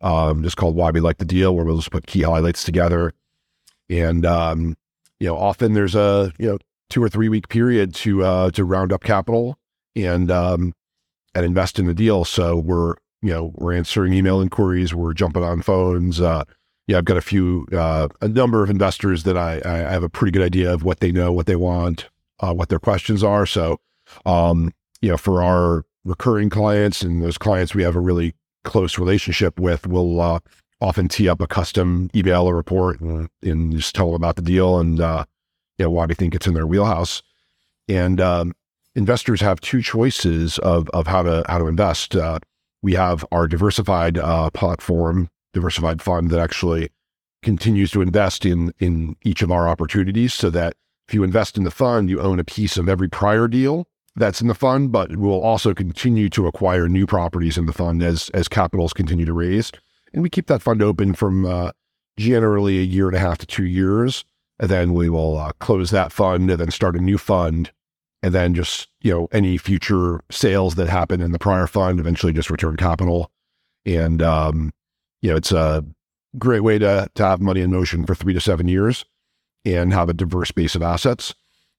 um, 0.00 0.42
just 0.42 0.56
called 0.56 0.74
"Why 0.74 0.90
We 0.90 1.00
Like 1.00 1.18
the 1.18 1.24
Deal," 1.24 1.54
where 1.54 1.64
we'll 1.64 1.76
just 1.76 1.90
put 1.90 2.06
key 2.06 2.22
highlights 2.22 2.64
together. 2.64 3.12
And 3.88 4.24
um, 4.24 4.76
you 5.18 5.28
know, 5.28 5.36
often 5.36 5.74
there's 5.74 5.94
a 5.94 6.32
you 6.38 6.48
know 6.48 6.58
two 6.88 7.02
or 7.02 7.08
three 7.08 7.28
week 7.28 7.48
period 7.48 7.94
to 7.96 8.24
uh, 8.24 8.50
to 8.52 8.64
round 8.64 8.92
up 8.92 9.02
capital 9.02 9.58
and 9.94 10.30
um, 10.30 10.74
and 11.34 11.44
invest 11.44 11.78
in 11.78 11.86
the 11.86 11.94
deal. 11.94 12.24
So 12.24 12.56
we're 12.56 12.94
you 13.22 13.30
know 13.30 13.52
we're 13.54 13.74
answering 13.74 14.12
email 14.12 14.40
inquiries, 14.40 14.94
we're 14.94 15.14
jumping 15.14 15.44
on 15.44 15.62
phones. 15.62 16.20
Uh, 16.20 16.44
yeah, 16.90 16.98
I've 16.98 17.04
got 17.04 17.16
a 17.16 17.20
few, 17.22 17.68
uh, 17.72 18.08
a 18.20 18.26
number 18.26 18.64
of 18.64 18.68
investors 18.68 19.22
that 19.22 19.38
I, 19.38 19.62
I 19.64 19.92
have 19.92 20.02
a 20.02 20.08
pretty 20.08 20.32
good 20.32 20.44
idea 20.44 20.74
of 20.74 20.82
what 20.82 20.98
they 20.98 21.12
know, 21.12 21.30
what 21.30 21.46
they 21.46 21.54
want, 21.54 22.08
uh, 22.40 22.52
what 22.52 22.68
their 22.68 22.80
questions 22.80 23.22
are. 23.22 23.46
So, 23.46 23.78
um, 24.26 24.74
you 25.00 25.08
know, 25.08 25.16
for 25.16 25.40
our 25.40 25.84
recurring 26.04 26.50
clients 26.50 27.02
and 27.02 27.22
those 27.22 27.38
clients 27.38 27.76
we 27.76 27.84
have 27.84 27.94
a 27.94 28.00
really 28.00 28.34
close 28.64 28.98
relationship 28.98 29.60
with, 29.60 29.86
we'll 29.86 30.20
uh, 30.20 30.40
often 30.80 31.06
tee 31.06 31.28
up 31.28 31.40
a 31.40 31.46
custom 31.46 32.10
email 32.12 32.42
or 32.42 32.56
report 32.56 32.98
and, 33.00 33.28
and, 33.40 33.70
just 33.70 33.94
tell 33.94 34.06
them 34.06 34.16
about 34.16 34.34
the 34.34 34.42
deal 34.42 34.80
and 34.80 35.00
uh, 35.00 35.24
you 35.78 35.84
know 35.84 35.90
why 35.90 36.06
they 36.06 36.14
think 36.14 36.34
it's 36.34 36.48
in 36.48 36.54
their 36.54 36.66
wheelhouse. 36.66 37.22
And 37.88 38.20
um, 38.20 38.52
investors 38.96 39.40
have 39.42 39.60
two 39.60 39.80
choices 39.80 40.58
of 40.58 40.88
of 40.88 41.06
how 41.06 41.22
to 41.22 41.44
how 41.46 41.58
to 41.58 41.68
invest. 41.68 42.16
Uh, 42.16 42.40
we 42.82 42.94
have 42.94 43.24
our 43.30 43.46
diversified 43.46 44.18
uh, 44.18 44.50
platform 44.50 45.30
diversified 45.52 46.02
fund 46.02 46.30
that 46.30 46.40
actually 46.40 46.90
continues 47.42 47.90
to 47.90 48.02
invest 48.02 48.44
in 48.44 48.72
in 48.78 49.16
each 49.22 49.42
of 49.42 49.50
our 49.50 49.68
opportunities 49.68 50.34
so 50.34 50.50
that 50.50 50.74
if 51.08 51.14
you 51.14 51.22
invest 51.24 51.56
in 51.56 51.64
the 51.64 51.70
fund, 51.70 52.08
you 52.08 52.20
own 52.20 52.38
a 52.38 52.44
piece 52.44 52.76
of 52.76 52.88
every 52.88 53.08
prior 53.08 53.48
deal 53.48 53.88
that's 54.16 54.40
in 54.40 54.48
the 54.48 54.54
fund, 54.54 54.92
but 54.92 55.16
we'll 55.16 55.40
also 55.40 55.72
continue 55.72 56.28
to 56.30 56.46
acquire 56.46 56.88
new 56.88 57.06
properties 57.06 57.56
in 57.56 57.66
the 57.66 57.72
fund 57.72 58.02
as 58.02 58.28
as 58.30 58.48
capitals 58.48 58.92
continue 58.92 59.24
to 59.24 59.32
raise. 59.32 59.72
And 60.12 60.22
we 60.22 60.30
keep 60.30 60.46
that 60.48 60.62
fund 60.62 60.82
open 60.82 61.14
from 61.14 61.46
uh, 61.46 61.70
generally 62.16 62.78
a 62.78 62.82
year 62.82 63.08
and 63.08 63.16
a 63.16 63.20
half 63.20 63.38
to 63.38 63.46
two 63.46 63.64
years. 63.64 64.24
And 64.58 64.68
then 64.68 64.92
we 64.92 65.08
will 65.08 65.38
uh, 65.38 65.52
close 65.58 65.90
that 65.90 66.12
fund 66.12 66.50
and 66.50 66.60
then 66.60 66.70
start 66.70 66.96
a 66.96 67.00
new 67.00 67.18
fund. 67.18 67.72
And 68.22 68.34
then 68.34 68.54
just, 68.54 68.88
you 69.00 69.10
know, 69.10 69.28
any 69.32 69.56
future 69.56 70.20
sales 70.30 70.74
that 70.74 70.88
happen 70.90 71.22
in 71.22 71.32
the 71.32 71.38
prior 71.38 71.66
fund 71.66 71.98
eventually 71.98 72.34
just 72.34 72.50
return 72.50 72.76
capital. 72.76 73.30
And 73.86 74.20
um, 74.20 74.72
you 75.22 75.30
know, 75.30 75.36
it's 75.36 75.52
a 75.52 75.84
great 76.38 76.60
way 76.60 76.78
to, 76.78 77.08
to 77.14 77.24
have 77.24 77.40
money 77.40 77.60
in 77.60 77.70
motion 77.70 78.06
for 78.06 78.14
three 78.14 78.34
to 78.34 78.40
seven 78.40 78.68
years 78.68 79.04
and 79.64 79.92
have 79.92 80.08
a 80.08 80.14
diverse 80.14 80.50
base 80.52 80.74
of 80.74 80.82
assets. 80.82 81.34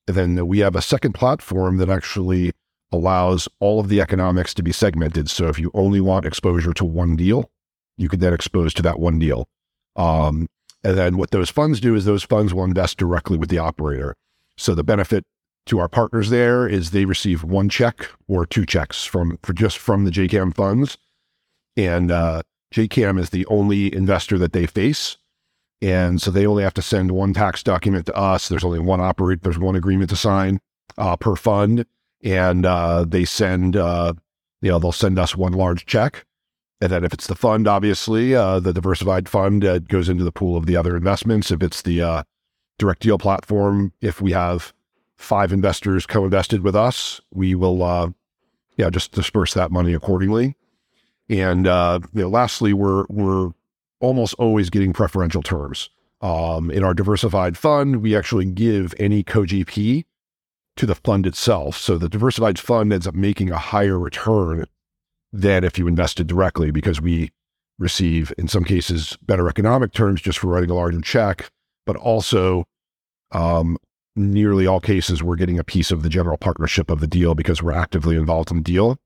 And 0.08 0.16
then 0.16 0.48
we 0.48 0.60
have 0.60 0.76
a 0.76 0.82
second 0.82 1.14
platform 1.14 1.78
that 1.78 1.90
actually 1.90 2.52
allows 2.92 3.48
all 3.60 3.80
of 3.80 3.88
the 3.88 4.02
economics 4.02 4.54
to 4.56 4.64
be 4.64 4.72
segmented. 4.72 5.30
So 5.30 5.48
if 5.48 5.58
you 5.58 5.72
only 5.74 6.02
want 6.02 6.26
exposure 6.26 6.74
to 6.74 6.86
one 6.86 7.16
deal, 7.16 7.50
you 7.98 8.10
can 8.10 8.20
then 8.20 8.34
expose 8.34 8.74
to 8.76 8.82
that 8.82 9.00
one 9.00 9.20
deal. 9.20 9.48
Um, 9.96 10.48
and 10.84 10.98
then 10.98 11.18
what 11.18 11.32
those 11.32 11.50
funds 11.50 11.80
do 11.80 11.96
is 11.96 12.06
those 12.06 12.24
funds 12.24 12.54
will 12.54 12.64
invest 12.64 12.98
directly 12.98 13.38
with 13.38 13.50
the 13.50 13.60
operator. 13.60 14.16
So 14.58 14.76
the 14.76 14.84
benefit 14.84 15.26
to 15.68 15.80
our 15.80 15.88
partners 15.88 16.30
there 16.30 16.68
is 16.68 16.92
they 16.92 17.06
receive 17.06 17.44
one 17.44 17.70
check 17.70 18.10
or 18.28 18.46
two 18.46 18.66
checks 18.66 19.06
from 19.06 19.38
for 19.44 19.54
just 19.54 19.78
from 19.78 20.06
the 20.06 20.12
JKAM 20.12 20.56
funds. 20.56 20.98
And 21.78 22.12
uh, 22.12 22.42
JKAM 22.74 23.20
is 23.20 23.30
the 23.30 23.46
only 23.48 23.94
investor 23.94 24.38
that 24.38 24.54
they 24.54 24.66
face. 24.66 25.18
And 25.82 26.22
so 26.22 26.32
they 26.32 26.46
only 26.46 26.64
have 26.64 26.74
to 26.76 26.82
send 26.82 27.12
one 27.12 27.34
tax 27.34 27.64
document 27.64 28.06
to 28.06 28.16
us. 28.16 28.48
There's 28.48 28.64
only 28.64 28.80
one 28.80 29.02
operate, 29.02 29.42
there's 29.42 29.58
one 29.58 29.76
agreement 29.76 30.10
to 30.12 30.16
sign 30.16 30.60
uh, 30.98 31.16
per 31.18 31.36
fund. 31.36 31.86
And 32.24 32.66
uh, 32.66 33.06
they 33.08 33.26
send, 33.26 33.76
uh, 33.76 34.14
you 34.62 34.70
know, 34.70 34.80
they'll 34.80 34.92
send 34.92 35.18
us 35.18 35.36
one 35.36 35.54
large 35.54 35.86
check. 35.86 36.26
And 36.80 36.92
then 36.92 37.04
if 37.04 37.14
it's 37.14 37.28
the 37.28 37.36
fund, 37.36 37.68
obviously, 37.68 38.36
uh, 38.36 38.60
the 38.60 38.74
diversified 38.74 39.28
fund 39.28 39.66
uh, 39.66 39.80
goes 39.80 40.08
into 40.08 40.24
the 40.24 40.32
pool 40.32 40.56
of 40.56 40.66
the 40.66 40.78
other 40.78 40.96
investments. 40.96 41.52
If 41.52 41.62
it's 41.64 41.82
the 41.82 42.02
uh, 42.02 42.24
direct 42.78 43.02
deal 43.02 43.18
platform, 43.18 43.92
if 44.02 44.22
we 44.22 44.32
have 44.32 44.74
five 45.16 45.52
investors 45.52 46.06
co-invested 46.06 46.64
with 46.64 46.76
us, 46.76 47.22
we 47.32 47.54
will, 47.54 48.16
yeah, 48.78 48.90
just 48.90 49.12
disperse 49.12 49.54
that 49.54 49.72
money 49.72 49.94
accordingly. 49.94 50.56
And 51.30 51.68
uh, 51.68 52.00
you 52.14 52.24
know, 52.24 52.30
lastly, 52.30 52.74
we're 52.74 53.06
we're 53.10 53.52
almost 54.00 54.34
always 54.36 54.70
getting 54.70 54.94
preferential 54.94 55.42
terms. 55.42 55.90
Um, 56.22 56.70
in 56.70 56.84
our 56.84 56.94
diversified 56.94 57.58
fund, 57.58 58.02
we 58.02 58.16
actually 58.16 58.46
give 58.46 58.94
any 59.00 59.24
co-GP 59.24 60.06
to 60.78 60.86
the 60.86 60.96
fund 60.96 61.26
itself. 61.26 61.78
So 61.78 61.98
the 61.98 62.10
diversified 62.10 62.60
fund 62.60 62.94
ends 62.94 63.08
up 63.08 63.16
making 63.16 63.50
a 63.52 63.58
higher 63.58 63.98
return 63.98 64.66
than 65.34 65.64
if 65.64 65.78
you 65.78 65.88
invested 65.88 66.28
directly 66.28 66.72
because 66.72 67.02
we 67.02 67.32
receive, 67.80 68.34
in 68.38 68.48
some 68.48 68.64
cases, 68.64 69.18
better 69.24 69.50
economic 69.50 69.94
terms 69.94 70.22
just 70.22 70.40
for 70.40 70.48
writing 70.48 70.70
a 70.70 70.76
larger 70.76 71.02
check, 71.02 71.50
but 71.86 71.96
also 71.96 72.66
um, 73.32 73.78
nearly 74.16 74.68
all 74.68 74.80
cases 74.80 75.24
we're 75.24 75.36
getting 75.36 75.58
a 75.58 75.64
piece 75.64 75.92
of 75.92 76.04
the 76.04 76.10
general 76.10 76.38
partnership 76.38 76.90
of 76.90 77.00
the 77.00 77.08
deal 77.08 77.34
because 77.34 77.62
we're 77.62 77.72
actively 77.72 78.16
involved 78.16 78.52
in 78.52 78.58
the 78.58 78.64
deal. 78.64 78.98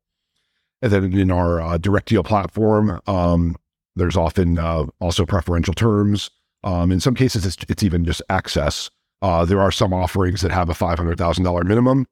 And 0.86 0.94
then 0.94 1.14
in 1.14 1.32
our 1.32 1.60
uh, 1.60 1.78
direct 1.80 2.10
deal 2.10 2.24
platform, 2.24 3.02
um, 3.08 3.56
there's 3.96 4.16
often 4.16 4.60
uh, 4.60 4.86
also 5.00 5.26
preferential 5.26 5.74
terms. 5.74 6.30
Um, 6.64 6.92
in 6.92 7.00
some 7.00 7.16
cases, 7.16 7.44
it's, 7.44 7.58
it's 7.68 7.82
even 7.82 8.06
just 8.06 8.22
access. 8.30 8.92
Uh, 9.20 9.46
there 9.46 9.60
are 9.60 9.72
some 9.72 9.96
offerings 9.96 10.42
that 10.42 10.52
have 10.52 10.70
a 10.70 10.74
$500,000 10.74 11.66
minimum. 11.66 12.06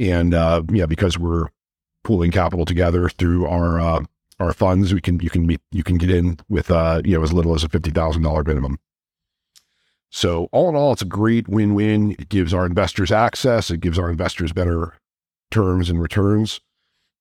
And 0.00 0.34
uh, 0.34 0.64
yeah, 0.72 0.86
because 0.86 1.16
we're 1.16 1.46
pooling 2.02 2.32
capital 2.32 2.64
together 2.64 3.08
through 3.10 3.46
our 3.46 3.78
uh, 3.78 4.04
our 4.40 4.52
funds, 4.52 4.92
we 4.92 5.00
can 5.00 5.20
you 5.20 5.30
can 5.30 5.46
meet, 5.46 5.60
you 5.70 5.84
can 5.84 5.96
get 5.96 6.10
in 6.10 6.40
with 6.48 6.68
uh, 6.68 7.00
you 7.04 7.16
know 7.16 7.22
as 7.22 7.32
little 7.32 7.54
as 7.54 7.62
a 7.62 7.68
fifty 7.68 7.92
thousand 7.92 8.22
dollar 8.22 8.42
minimum. 8.42 8.80
So 10.10 10.48
all 10.50 10.68
in 10.68 10.74
all, 10.74 10.92
it's 10.92 11.02
a 11.02 11.06
great 11.06 11.48
win-win. 11.48 12.10
It 12.18 12.28
gives 12.28 12.52
our 12.52 12.66
investors 12.66 13.12
access. 13.12 13.70
It 13.70 13.80
gives 13.80 13.98
our 13.98 14.10
investors 14.10 14.52
better 14.52 14.94
terms 15.50 15.88
and 15.88 16.00
returns. 16.00 16.60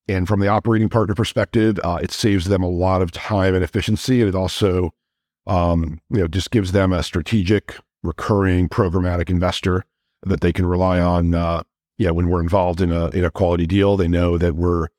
And 0.07 0.27
from 0.27 0.39
the 0.39 0.47
operating 0.47 0.89
partner 0.89 1.15
perspective, 1.15 1.79
uh, 1.83 1.99
it 2.01 2.11
saves 2.11 2.45
them 2.45 2.61
a 2.61 2.69
lot 2.69 3.01
of 3.01 3.11
time 3.11 3.55
and 3.55 3.63
efficiency. 3.63 4.21
And 4.21 4.29
it 4.29 4.35
also, 4.35 4.93
um, 5.47 5.99
you 6.09 6.19
know, 6.19 6.27
just 6.27 6.51
gives 6.51 6.73
them 6.73 6.93
a 6.93 7.01
strategic, 7.01 7.75
recurring, 8.03 8.69
programmatic 8.69 9.29
investor 9.29 9.83
that 10.23 10.41
they 10.41 10.53
can 10.53 10.65
rely 10.65 10.99
on. 10.99 11.33
Uh, 11.33 11.63
yeah, 11.97 12.11
when 12.11 12.29
we're 12.29 12.41
involved 12.41 12.81
in 12.81 12.91
a 12.91 13.07
in 13.09 13.23
a 13.23 13.31
quality 13.31 13.65
deal, 13.65 13.95
they 13.95 14.07
know 14.07 14.37
that 14.37 14.55
we're 14.55 14.89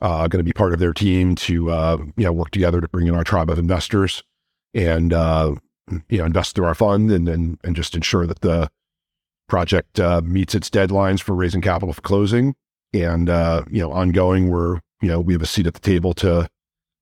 uh, 0.00 0.26
going 0.28 0.38
to 0.40 0.44
be 0.44 0.52
part 0.52 0.72
of 0.72 0.78
their 0.78 0.92
team 0.92 1.34
to 1.34 1.70
uh, 1.70 1.98
you 2.16 2.24
know 2.24 2.32
work 2.32 2.50
together 2.50 2.80
to 2.80 2.88
bring 2.88 3.06
in 3.06 3.14
our 3.14 3.24
tribe 3.24 3.50
of 3.50 3.58
investors 3.58 4.22
and 4.74 5.12
uh, 5.12 5.54
you 6.08 6.18
know 6.18 6.24
invest 6.24 6.54
through 6.54 6.64
our 6.64 6.74
fund 6.74 7.10
and 7.10 7.28
and, 7.28 7.58
and 7.62 7.76
just 7.76 7.94
ensure 7.94 8.26
that 8.26 8.40
the 8.40 8.70
project 9.48 9.98
uh, 10.00 10.20
meets 10.24 10.54
its 10.54 10.70
deadlines 10.70 11.20
for 11.20 11.34
raising 11.34 11.60
capital 11.60 11.92
for 11.92 12.02
closing 12.02 12.54
and 12.92 13.28
uh, 13.28 13.64
you 13.70 13.80
know, 13.80 13.92
ongoing, 13.92 14.48
we're 14.48 14.80
you 15.00 15.08
know 15.08 15.20
we 15.20 15.32
have 15.32 15.42
a 15.42 15.46
seat 15.46 15.66
at 15.66 15.74
the 15.74 15.80
table 15.80 16.14
to 16.14 16.48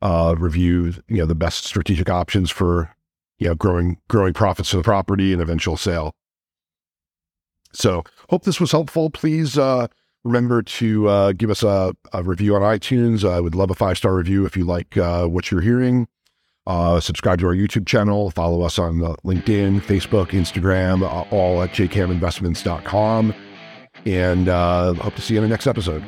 uh, 0.02 0.34
review 0.38 0.94
you 1.08 1.18
know 1.18 1.26
the 1.26 1.34
best 1.34 1.64
strategic 1.64 2.08
options 2.08 2.50
for 2.50 2.94
you 3.38 3.48
know 3.48 3.54
growing 3.54 3.98
growing 4.08 4.34
profits 4.34 4.70
for 4.70 4.76
the 4.76 4.82
property 4.82 5.32
and 5.32 5.42
eventual 5.42 5.76
sale. 5.76 6.14
So, 7.72 8.02
hope 8.30 8.44
this 8.44 8.60
was 8.60 8.72
helpful. 8.72 9.10
Please 9.10 9.58
uh, 9.58 9.88
remember 10.24 10.62
to 10.62 11.08
uh, 11.08 11.32
give 11.32 11.50
us 11.50 11.62
a, 11.62 11.94
a, 12.12 12.22
review 12.22 12.56
on 12.56 12.62
iTunes. 12.62 13.28
I 13.28 13.40
would 13.40 13.54
love 13.54 13.70
a 13.70 13.74
five 13.74 13.98
star 13.98 14.14
review 14.14 14.46
if 14.46 14.56
you 14.56 14.64
like 14.64 14.96
uh, 14.96 15.26
what 15.26 15.50
you're 15.50 15.60
hearing. 15.60 16.08
Uh, 16.66 17.00
subscribe 17.00 17.40
to 17.40 17.46
our 17.46 17.54
YouTube 17.54 17.86
channel. 17.86 18.30
Follow 18.30 18.62
us 18.62 18.78
on 18.78 18.98
LinkedIn, 18.98 19.80
Facebook, 19.80 20.28
Instagram, 20.28 21.02
all 21.32 21.62
at 21.62 21.70
jkaminvestments.com 21.70 23.34
and 24.16 24.48
uh, 24.48 24.94
hope 24.94 25.14
to 25.14 25.22
see 25.22 25.34
you 25.34 25.40
in 25.40 25.44
the 25.44 25.48
next 25.48 25.66
episode. 25.66 26.04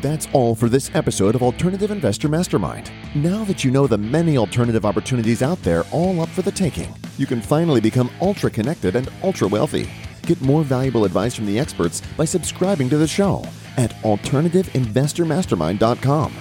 That's 0.00 0.28
all 0.32 0.54
for 0.54 0.68
this 0.68 0.90
episode 0.94 1.34
of 1.34 1.42
Alternative 1.42 1.90
Investor 1.90 2.28
Mastermind. 2.28 2.92
Now 3.14 3.42
that 3.44 3.64
you 3.64 3.70
know 3.70 3.86
the 3.86 3.96
many 3.96 4.36
alternative 4.36 4.84
opportunities 4.84 5.42
out 5.42 5.62
there, 5.62 5.84
all 5.92 6.20
up 6.20 6.28
for 6.28 6.42
the 6.42 6.52
taking, 6.52 6.94
you 7.16 7.26
can 7.26 7.40
finally 7.40 7.80
become 7.80 8.10
ultra 8.20 8.50
connected 8.50 8.96
and 8.96 9.08
ultra 9.22 9.48
wealthy. 9.48 9.88
Get 10.22 10.40
more 10.40 10.62
valuable 10.62 11.04
advice 11.04 11.34
from 11.34 11.46
the 11.46 11.58
experts 11.58 12.02
by 12.16 12.24
subscribing 12.24 12.88
to 12.90 12.96
the 12.96 13.08
show 13.08 13.44
at 13.76 13.90
alternativeinvestormastermind.com. 14.02 16.34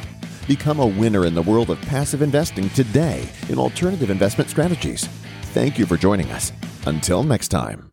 Become 0.47 0.79
a 0.79 0.87
winner 0.87 1.25
in 1.25 1.33
the 1.33 1.41
world 1.41 1.69
of 1.69 1.81
passive 1.81 2.21
investing 2.21 2.69
today 2.71 3.29
in 3.49 3.57
alternative 3.57 4.09
investment 4.09 4.49
strategies. 4.49 5.07
Thank 5.53 5.79
you 5.79 5.85
for 5.85 5.97
joining 5.97 6.31
us. 6.31 6.51
Until 6.85 7.23
next 7.23 7.47
time. 7.49 7.89